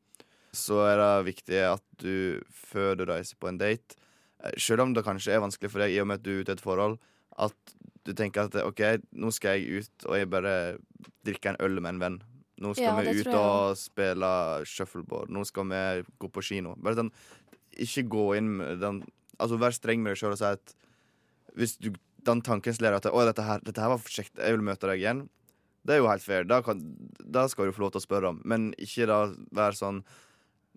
så 0.56 0.82
er 0.90 0.98
det 1.00 1.12
viktig 1.30 1.60
at 1.70 1.84
du 2.02 2.42
før 2.72 2.96
du 3.00 3.06
reiser 3.08 3.38
på 3.40 3.48
en 3.52 3.60
date 3.62 3.96
eh, 4.44 4.52
Selv 4.60 4.84
om 4.84 4.92
det 4.96 5.04
kanskje 5.06 5.36
er 5.38 5.44
vanskelig 5.44 5.70
for 5.72 5.84
deg 5.84 5.94
i 5.96 6.02
og 6.04 6.10
med 6.10 6.20
at 6.20 6.26
du 6.26 6.32
er 6.34 6.42
ute 6.42 6.56
i 6.56 6.58
et 6.58 6.64
forhold, 6.64 6.98
at 7.40 7.76
du 8.04 8.12
tenker 8.18 8.50
at 8.50 8.58
OK, 8.66 8.82
nå 9.14 9.30
skal 9.32 9.60
jeg 9.62 9.84
ut 9.86 10.08
og 10.10 10.18
jeg 10.18 10.28
bare 10.34 10.56
drikker 11.28 11.54
en 11.54 11.62
øl 11.64 11.78
med 11.80 11.94
en 11.94 12.02
venn. 12.02 12.18
Nå 12.62 12.76
skal 12.78 12.86
Ja, 12.86 12.94
vi 13.02 13.24
ut 13.24 13.32
og 13.34 13.78
spille 13.80 14.30
shuffleboard. 14.70 15.32
Nå 15.34 15.44
skal 15.50 15.66
vi 15.72 15.82
gå 16.22 16.30
på 16.30 16.44
kino. 16.46 16.76
Bare 16.78 17.00
sånn, 17.00 17.12
ikke 17.82 18.06
gå 18.12 18.28
inn 18.38 18.54
med 18.60 18.80
den 18.84 19.04
Altså, 19.42 19.58
vær 19.58 19.74
streng 19.74 20.04
med 20.04 20.14
deg 20.14 20.20
sjøl 20.22 20.36
og 20.36 20.38
si 20.38 20.46
at 20.46 20.74
hvis 21.58 21.72
du, 21.82 21.88
den 22.28 22.44
tanken 22.46 22.76
slår 22.78 23.00
at 23.00 23.08
Å, 23.10 23.22
dette 23.26 23.42
her, 23.42 23.64
dette 23.66 23.82
her 23.82 23.90
var 23.90 24.04
kjekt, 24.06 24.36
jeg 24.38 24.54
vil 24.54 24.62
møte 24.68 24.86
deg 24.86 25.02
igjen. 25.02 25.24
Det 25.82 25.96
er 25.96 26.04
jo 26.04 26.10
helt 26.12 26.22
fair. 26.22 26.46
Da, 26.46 26.60
kan, 26.62 26.84
da 27.18 27.48
skal 27.50 27.66
du 27.66 27.74
få 27.74 27.82
lov 27.88 27.96
til 27.96 28.04
å 28.04 28.06
spørre 28.06 28.30
om. 28.36 28.42
Men 28.46 28.70
ikke 28.78 29.08
da 29.10 29.24
være 29.58 29.80
sånn 29.80 30.04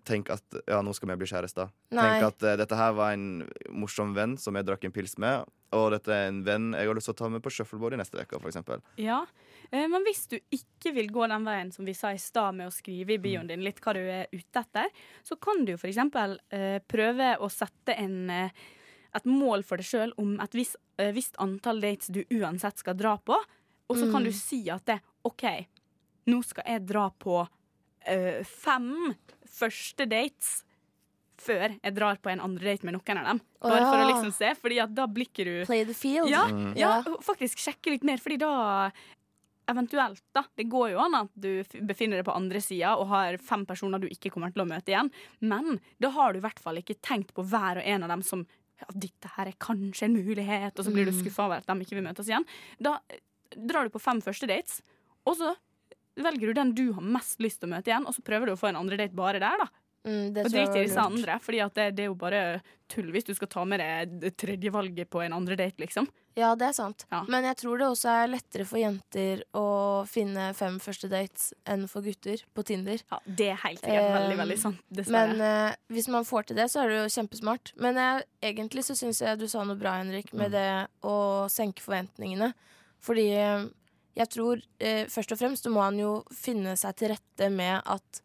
Tenk 0.05 0.29
at 0.29 0.57
ja, 0.69 0.79
nå 0.85 0.93
skal 0.93 1.09
vi 1.09 1.15
bli 1.23 1.27
kjærester. 1.31 1.71
Tenk 1.89 2.23
at 2.27 2.43
uh, 2.45 2.55
dette 2.61 2.77
her 2.77 2.91
var 2.97 3.15
en 3.15 3.45
morsom 3.73 4.13
venn 4.15 4.35
som 4.37 4.55
jeg 4.55 4.67
drakk 4.67 4.85
en 4.85 4.93
pils 4.93 5.17
med, 5.21 5.47
og 5.75 5.87
dette 5.95 6.13
er 6.13 6.29
en 6.29 6.43
venn 6.45 6.67
jeg 6.77 6.87
har 6.87 6.95
lyst 6.97 7.09
til 7.09 7.15
å 7.15 7.19
ta 7.23 7.29
med 7.33 7.41
på 7.43 7.51
shuffleboard 7.51 7.95
i 7.97 7.99
neste 7.99 8.21
uke, 8.21 8.37
eksempel. 8.47 8.83
Ja, 9.01 9.23
eh, 9.71 9.87
men 9.91 10.05
hvis 10.05 10.23
du 10.31 10.37
ikke 10.53 10.93
vil 10.95 11.09
gå 11.11 11.25
den 11.27 11.43
veien 11.49 11.73
som 11.73 11.85
vi 11.89 11.95
sa 11.97 12.13
i 12.13 12.21
stad 12.21 12.55
med 12.55 12.69
å 12.69 12.73
skrive 12.75 13.17
i 13.17 13.19
bioen 13.19 13.49
din 13.49 13.65
litt 13.65 13.81
hva 13.83 13.95
du 13.97 13.99
er 14.05 14.29
ute 14.31 14.61
etter, 14.61 14.87
så 15.25 15.35
kan 15.41 15.65
du 15.67 15.73
for 15.75 15.89
eksempel 15.89 16.37
eh, 16.53 16.77
prøve 16.87 17.33
å 17.41 17.49
sette 17.51 17.97
en, 17.97 18.29
eh, 18.29 18.65
et 19.15 19.25
mål 19.27 19.65
for 19.67 19.81
deg 19.81 19.89
sjøl 19.89 20.13
om 20.21 20.37
et 20.45 20.55
visst, 20.55 20.77
eh, 21.01 21.11
visst 21.17 21.35
antall 21.43 21.81
dates 21.83 22.07
du 22.13 22.21
uansett 22.37 22.77
skal 22.85 22.95
dra 22.95 23.17
på, 23.17 23.35
og 23.89 23.97
så 23.97 24.07
kan 24.11 24.21
Mm. 24.23 24.29
du 24.29 24.31
si 24.37 24.61
at 24.69 24.85
det, 24.85 24.99
OK, 25.25 25.43
nå 26.31 26.39
skal 26.45 26.63
jeg 26.71 26.85
dra 26.87 27.09
på 27.09 27.41
eh, 28.05 28.43
fem 28.45 29.15
første 29.55 30.07
dates 30.11 30.61
før 31.45 31.73
jeg 31.83 31.93
drar 31.97 32.15
på 32.23 32.31
en 32.31 32.39
andre 32.39 32.63
date 32.71 32.85
med 32.87 32.95
noen 32.95 33.19
av 33.19 33.25
dem. 33.27 33.41
Oh, 33.61 33.69
Bare 33.69 33.89
for 33.89 33.99
å 34.01 34.07
liksom 34.07 34.31
se, 34.33 34.53
fordi 34.55 34.77
at 34.81 34.93
da 34.95 35.05
blikker 35.11 35.45
du 35.49 35.65
Play 35.67 35.83
the 35.85 35.93
field. 35.93 36.29
Ja, 36.31 36.45
Mm. 36.47 36.73
ja, 36.79 37.01
faktisk 37.21 37.59
sjekke 37.59 37.91
litt 37.95 38.03
mer, 38.07 38.17
fordi 38.23 38.37
da 38.39 38.91
Eventuelt, 39.67 40.21
da. 40.31 40.43
Det 40.55 40.67
går 40.69 40.91
jo 40.91 40.99
an 41.01 41.15
at 41.17 41.29
du 41.41 41.63
befinner 41.89 42.19
deg 42.19 42.25
på 42.27 42.35
andre 42.37 42.59
sida 42.61 42.91
og 43.01 43.07
har 43.09 43.37
fem 43.41 43.63
personer 43.65 43.97
du 44.03 44.05
ikke 44.13 44.29
kommer 44.29 44.51
til 44.53 44.61
å 44.61 44.67
møte 44.69 44.93
igjen, 44.93 45.09
men 45.41 45.79
da 45.99 46.11
har 46.13 46.33
du 46.33 46.37
i 46.37 46.43
hvert 46.43 46.59
fall 46.61 46.77
ikke 46.77 46.99
tenkt 47.01 47.33
på 47.33 47.41
hver 47.49 47.79
og 47.81 47.87
en 47.89 48.05
av 48.05 48.11
dem 48.13 48.21
som 48.21 48.43
ja, 48.77 48.85
dette 48.93 49.31
her 49.37 49.49
er 49.49 49.57
kanskje 49.57 50.05
en 50.05 50.17
mulighet, 50.19 50.77
og 50.77 50.85
så 50.85 50.93
blir 50.93 51.05
du 51.09 51.11
Mm. 51.15 51.17
skuffa 51.23 51.45
over 51.47 51.57
at 51.57 51.65
de 51.65 51.73
ikke 51.81 51.95
vil 51.97 52.03
møtes 52.05 52.29
igjen. 52.29 52.45
Da 52.79 52.99
drar 53.57 53.85
du 53.85 53.89
på 53.89 54.01
fem 54.03 54.21
første 54.21 54.45
dates, 54.47 54.83
og 55.25 55.33
så 55.39 55.55
velger 56.15 56.51
du 56.51 56.59
den 56.59 56.75
du 56.77 56.85
har 56.95 57.07
mest 57.17 57.41
lyst 57.43 57.61
til 57.61 57.69
å 57.69 57.75
møte 57.75 57.91
igjen, 57.91 58.05
og 58.07 58.15
så 58.15 58.23
prøver 58.25 58.49
du 58.49 58.55
å 58.55 58.59
få 58.59 58.71
en 58.71 58.79
andre 58.83 58.99
date 59.01 59.17
bare 59.17 59.41
der, 59.43 59.65
da. 59.65 59.69
Mm, 60.05 60.33
det 60.35 60.43
og 60.45 60.51
driter 60.53 60.83
i 60.83 60.85
disse 60.85 61.01
andre, 61.01 61.39
Fordi 61.41 61.63
det, 61.73 61.85
det 61.97 62.03
er 62.03 62.09
jo 62.11 62.17
bare 62.19 62.41
tull 62.91 63.07
hvis 63.09 63.25
du 63.25 63.31
skal 63.33 63.49
ta 63.49 63.63
med 63.65 63.81
deg 63.81 64.11
det 64.21 64.35
tredje 64.37 64.69
valget 64.69 65.09
på 65.09 65.23
en 65.23 65.33
andre 65.33 65.57
date, 65.57 65.81
liksom. 65.81 66.05
Ja, 66.37 66.51
det 66.59 66.67
er 66.67 66.75
sant. 66.75 67.05
Men 67.31 67.47
jeg 67.47 67.57
tror 67.61 67.79
det 67.79 67.87
også 67.87 68.11
er 68.11 68.29
lettere 68.29 68.65
for 68.67 68.77
jenter 68.77 69.41
å 69.55 70.03
finne 70.09 70.49
fem 70.53 70.77
første 70.83 71.07
dates 71.09 71.53
enn 71.65 71.87
for 71.89 72.05
gutter 72.05 72.43
på 72.53 72.65
Tinder. 72.67 72.99
Ja, 72.99 73.19
Det 73.25 73.47
er 73.53 73.61
helt 73.63 73.81
sikkert 73.81 74.11
veldig, 74.17 74.37
veldig 74.43 74.57
sant, 74.61 74.83
dessverre. 74.99 75.31
Men 75.31 75.45
eh, 75.47 75.77
hvis 75.95 76.09
man 76.11 76.27
får 76.27 76.49
til 76.51 76.59
det, 76.59 76.67
så 76.73 76.83
er 76.83 76.91
det 76.91 76.99
jo 76.99 77.13
kjempesmart. 77.15 77.71
Men 77.81 77.97
jeg, 78.03 78.27
egentlig 78.51 78.85
så 78.85 78.97
syns 78.99 79.23
jeg 79.23 79.39
du 79.41 79.47
sa 79.49 79.63
noe 79.65 79.79
bra, 79.79 79.95
Henrik, 80.03 80.29
med 80.37 80.53
det 80.53 80.69
å 81.07 81.15
senke 81.49 81.81
forventningene. 81.85 82.51
Fordi 83.05 83.25
eh, 83.39 83.65
jeg 84.15 84.29
tror 84.31 84.61
eh, 84.79 85.05
først 85.11 85.31
og 85.35 85.39
fremst 85.41 85.63
så 85.67 85.71
må 85.73 85.81
han 85.83 85.97
jo 85.99 86.23
finne 86.31 86.75
seg 86.79 86.95
til 86.95 87.09
rette 87.13 87.49
med 87.51 87.81
at 87.85 88.21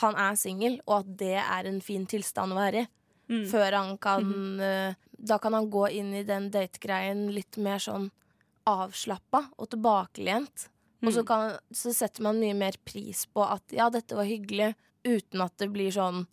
han 0.00 0.14
er 0.16 0.36
singel, 0.38 0.78
og 0.86 1.00
at 1.02 1.16
det 1.18 1.34
er 1.42 1.66
en 1.66 1.80
fin 1.82 2.06
tilstand 2.06 2.54
å 2.54 2.58
være 2.60 2.84
i. 2.84 2.88
Mm. 3.28 3.42
Før 3.50 3.74
han 3.76 3.98
kan 4.00 4.60
eh, 4.64 4.94
Da 5.18 5.36
kan 5.42 5.52
han 5.52 5.66
gå 5.68 5.88
inn 5.98 6.14
i 6.14 6.22
den 6.22 6.46
dategreien 6.54 7.26
litt 7.34 7.56
mer 7.58 7.78
sånn 7.82 8.06
avslappa 8.70 9.48
og 9.58 9.68
tilbakelent. 9.72 10.68
Og 11.02 11.12
så, 11.12 11.20
Mm. 11.22 11.26
kan, 11.26 11.58
så 11.72 11.92
setter 11.94 12.22
man 12.22 12.40
mye 12.40 12.54
mer 12.54 12.72
pris 12.84 13.26
på 13.26 13.42
at 13.44 13.62
ja, 13.72 13.88
dette 13.90 14.14
var 14.16 14.24
hyggelig, 14.26 14.74
uten 15.04 15.40
at 15.44 15.56
det 15.58 15.70
blir 15.72 15.90
sånn 15.94 16.26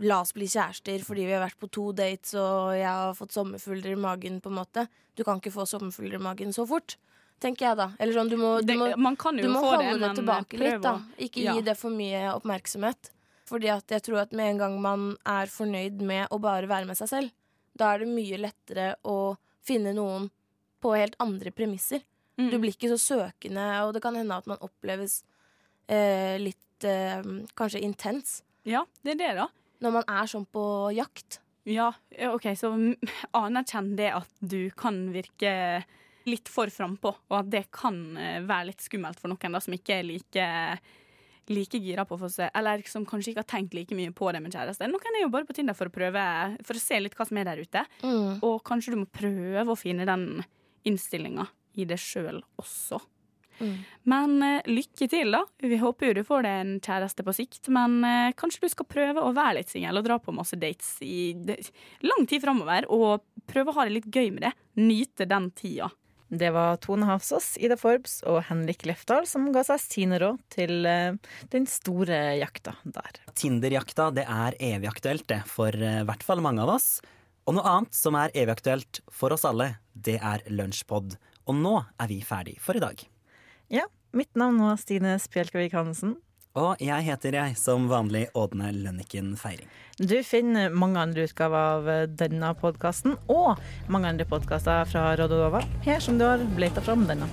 La 0.00 0.20
oss 0.22 0.30
bli 0.32 0.46
kjærester 0.46 1.02
fordi 1.02 1.24
vi 1.26 1.32
har 1.34 1.42
vært 1.42 1.58
på 1.58 1.66
to 1.74 1.88
dates 1.92 2.32
og 2.38 2.70
jeg 2.78 2.86
har 2.86 3.14
fått 3.18 3.32
sommerfugler 3.34 3.92
i 3.96 3.98
magen. 3.98 4.40
på 4.40 4.48
en 4.48 4.54
måte 4.60 4.88
Du 5.16 5.24
kan 5.24 5.40
ikke 5.40 5.50
få 5.52 5.66
sommerfugler 5.66 6.14
i 6.20 6.22
magen 6.22 6.52
så 6.52 6.64
fort, 6.68 6.96
tenker 7.40 7.68
jeg 7.70 7.76
da. 7.78 7.90
Eller 7.98 8.12
sånn, 8.16 8.28
du 8.30 8.36
må, 8.36 8.60
du 8.60 8.66
Det- 8.66 8.76
må, 8.78 8.88
man 8.98 9.16
kan 9.16 9.36
jo 9.38 9.42
du 9.46 9.52
må 9.54 9.60
få 9.62 9.70
holde 9.76 9.92
det, 9.92 10.00
det, 10.00 10.16
tilbake 10.18 10.58
litt. 10.58 10.82
da 10.82 11.00
Ikke 11.18 11.42
Ja. 11.44 11.54
gi 11.54 11.62
det 11.62 11.76
for 11.78 11.90
mye 11.90 12.32
oppmerksomhet. 12.34 13.10
Fordi 13.48 13.68
at 13.72 13.86
jeg 13.88 14.02
tror 14.02 14.18
at 14.22 14.32
med 14.32 14.50
en 14.50 14.58
gang 14.58 14.80
man 14.82 15.16
er 15.24 15.46
fornøyd 15.46 16.00
med 16.02 16.28
å 16.30 16.38
bare 16.40 16.66
være 16.68 16.86
med 16.86 16.96
seg 16.98 17.08
selv, 17.08 17.30
da 17.76 17.94
er 17.94 17.98
det 18.00 18.08
mye 18.08 18.36
lettere 18.38 18.96
å 19.04 19.36
finne 19.64 19.94
noen 19.94 20.30
på 20.82 20.92
helt 20.96 21.16
andre 21.20 21.50
premisser. 21.50 22.02
Mm. 22.38 22.50
Du 22.50 22.58
blir 22.58 22.74
ikke 22.74 22.90
så 22.92 22.98
søkende, 22.98 23.64
og 23.86 23.94
det 23.94 24.02
kan 24.02 24.14
hende 24.14 24.36
at 24.36 24.46
man 24.46 24.58
oppleves 24.60 25.22
eh, 25.88 26.36
litt 26.38 26.84
eh, 26.84 27.22
kanskje 27.56 27.80
intens. 27.82 28.42
Ja, 28.64 28.84
det 29.02 29.12
er 29.12 29.16
det, 29.16 29.34
da. 29.36 29.48
Når 29.80 29.92
man 29.92 30.04
er 30.08 30.26
sånn 30.26 30.46
på 30.52 30.92
jakt. 30.94 31.38
Ja, 31.64 31.92
OK, 32.32 32.44
så 32.56 32.70
anerkjenn 33.34 33.96
det 33.96 34.12
at 34.14 34.28
du 34.40 34.70
kan 34.76 35.08
virke 35.12 35.84
litt 36.28 36.50
for 36.52 36.70
frampå, 36.72 37.12
og 37.30 37.36
at 37.40 37.50
det 37.52 37.66
kan 37.74 37.98
eh, 38.20 38.40
være 38.46 38.70
litt 38.70 38.84
skummelt 38.84 39.20
for 39.20 39.32
noen 39.32 39.56
da, 39.56 39.62
som 39.64 39.76
ikke 39.76 40.00
er 40.00 40.08
like 40.08 40.48
like 41.48 41.80
gira 41.80 42.04
på 42.04 42.16
å 42.16 42.20
få 42.20 42.28
se 42.28 42.48
Eller 42.54 42.82
som 42.88 43.06
kanskje 43.08 43.32
ikke 43.32 43.40
har 43.40 43.48
tenkt 43.48 43.76
like 43.76 43.96
mye 43.96 44.12
på 44.12 44.30
det 44.34 44.42
med 44.44 44.52
kjæreste. 44.54 44.88
Noen 44.90 45.16
er 45.16 45.24
jo 45.24 45.32
bare 45.32 45.48
på 45.48 45.56
Tinder 45.56 45.76
for 45.76 45.88
å 45.88 45.94
prøve 45.94 46.22
For 46.66 46.76
å 46.76 46.82
se 46.82 46.98
litt 47.00 47.16
hva 47.18 47.24
som 47.28 47.40
er 47.40 47.48
der 47.48 47.62
ute. 47.62 47.84
Mm. 48.02 48.40
Og 48.44 48.58
kanskje 48.66 48.94
du 48.94 49.00
må 49.02 49.06
prøve 49.08 49.72
å 49.72 49.78
finne 49.78 50.08
den 50.08 50.42
innstillinga 50.88 51.48
i 51.78 51.86
deg 51.88 52.00
sjøl 52.00 52.42
også. 52.60 53.00
Mm. 53.58 53.74
Men 54.10 54.34
uh, 54.42 54.68
lykke 54.70 55.08
til, 55.10 55.32
da. 55.34 55.42
Vi 55.62 55.78
håper 55.80 56.08
jo 56.08 56.16
du 56.18 56.22
får 56.26 56.44
deg 56.46 56.58
en 56.62 56.74
kjæreste 56.84 57.24
på 57.26 57.34
sikt. 57.36 57.70
Men 57.74 57.98
uh, 58.04 58.34
kanskje 58.38 58.66
du 58.66 58.72
skal 58.72 58.88
prøve 58.90 59.24
å 59.24 59.34
være 59.36 59.60
litt 59.60 59.72
singel 59.72 60.00
og 60.00 60.06
dra 60.06 60.18
på 60.22 60.34
masse 60.34 60.58
dates 60.58 60.96
i 61.04 61.32
lang 62.06 62.26
tid 62.28 62.44
framover. 62.44 62.88
Og 62.94 63.24
prøve 63.50 63.72
å 63.72 63.78
ha 63.80 63.88
det 63.88 63.96
litt 63.98 64.10
gøy 64.12 64.30
med 64.34 64.46
det. 64.48 64.54
Nyte 64.80 65.28
den 65.30 65.50
tida. 65.58 65.90
Det 66.28 66.50
var 66.52 66.76
Tone 66.76 67.06
Hafsås, 67.08 67.54
Ida 67.56 67.76
Forbes 67.80 68.18
og 68.28 68.42
Henrik 68.50 68.84
Lefdal 68.84 69.24
som 69.28 69.46
ga 69.54 69.62
seg 69.64 69.80
sine 69.80 70.18
råd 70.20 70.42
til 70.52 70.84
eh, 70.84 71.16
den 71.54 71.64
store 71.70 72.18
jakta 72.36 72.74
der. 72.84 73.20
Tinder-jakta 73.32 74.10
det 74.12 74.26
er 74.28 74.58
evig 74.60 74.90
aktuelt 74.90 75.24
det, 75.32 75.40
for 75.48 75.72
eh, 75.72 76.02
i 76.02 76.08
hvert 76.08 76.26
fall 76.26 76.44
mange 76.44 76.66
av 76.66 76.74
oss. 76.76 76.98
Og 77.48 77.56
noe 77.56 77.64
annet 77.64 77.96
som 77.96 78.18
er 78.20 78.34
evig 78.36 78.58
aktuelt 78.58 79.00
for 79.08 79.32
oss 79.32 79.46
alle, 79.48 79.78
det 79.96 80.18
er 80.20 80.44
Lunsjpod. 80.52 81.16
Og 81.48 81.56
nå 81.56 81.78
er 81.96 82.12
vi 82.12 82.20
ferdig 82.20 82.58
for 82.60 82.76
i 82.76 82.84
dag. 82.84 83.00
Ja, 83.72 83.88
mitt 84.12 84.36
navn 84.36 84.60
var 84.60 84.76
Stine 84.80 85.16
Spjelkavik 85.22 85.72
Hansen. 85.72 86.18
Og 86.58 86.80
jeg 86.82 87.04
heter 87.06 87.36
jeg 87.38 87.58
som 87.60 87.84
vanlig 87.90 88.24
Ådne 88.34 88.72
Lønniken 88.74 89.34
Feiring. 89.38 89.68
Du 89.98 90.16
finner 90.26 90.74
mange 90.74 90.98
andre 91.02 91.28
utgaver 91.28 91.76
av 91.76 92.08
denne 92.18 92.50
podkasten 92.58 93.14
og 93.30 93.60
mange 93.92 94.10
andre 94.10 94.26
podkaster 94.26 94.88
fra 94.90 95.12
Rododova 95.20 95.62
her 95.86 96.02
som 96.02 96.18
du 96.18 96.26
har 96.26 96.42
leita 96.58 96.82
fram 96.82 97.06
denne. 97.10 97.30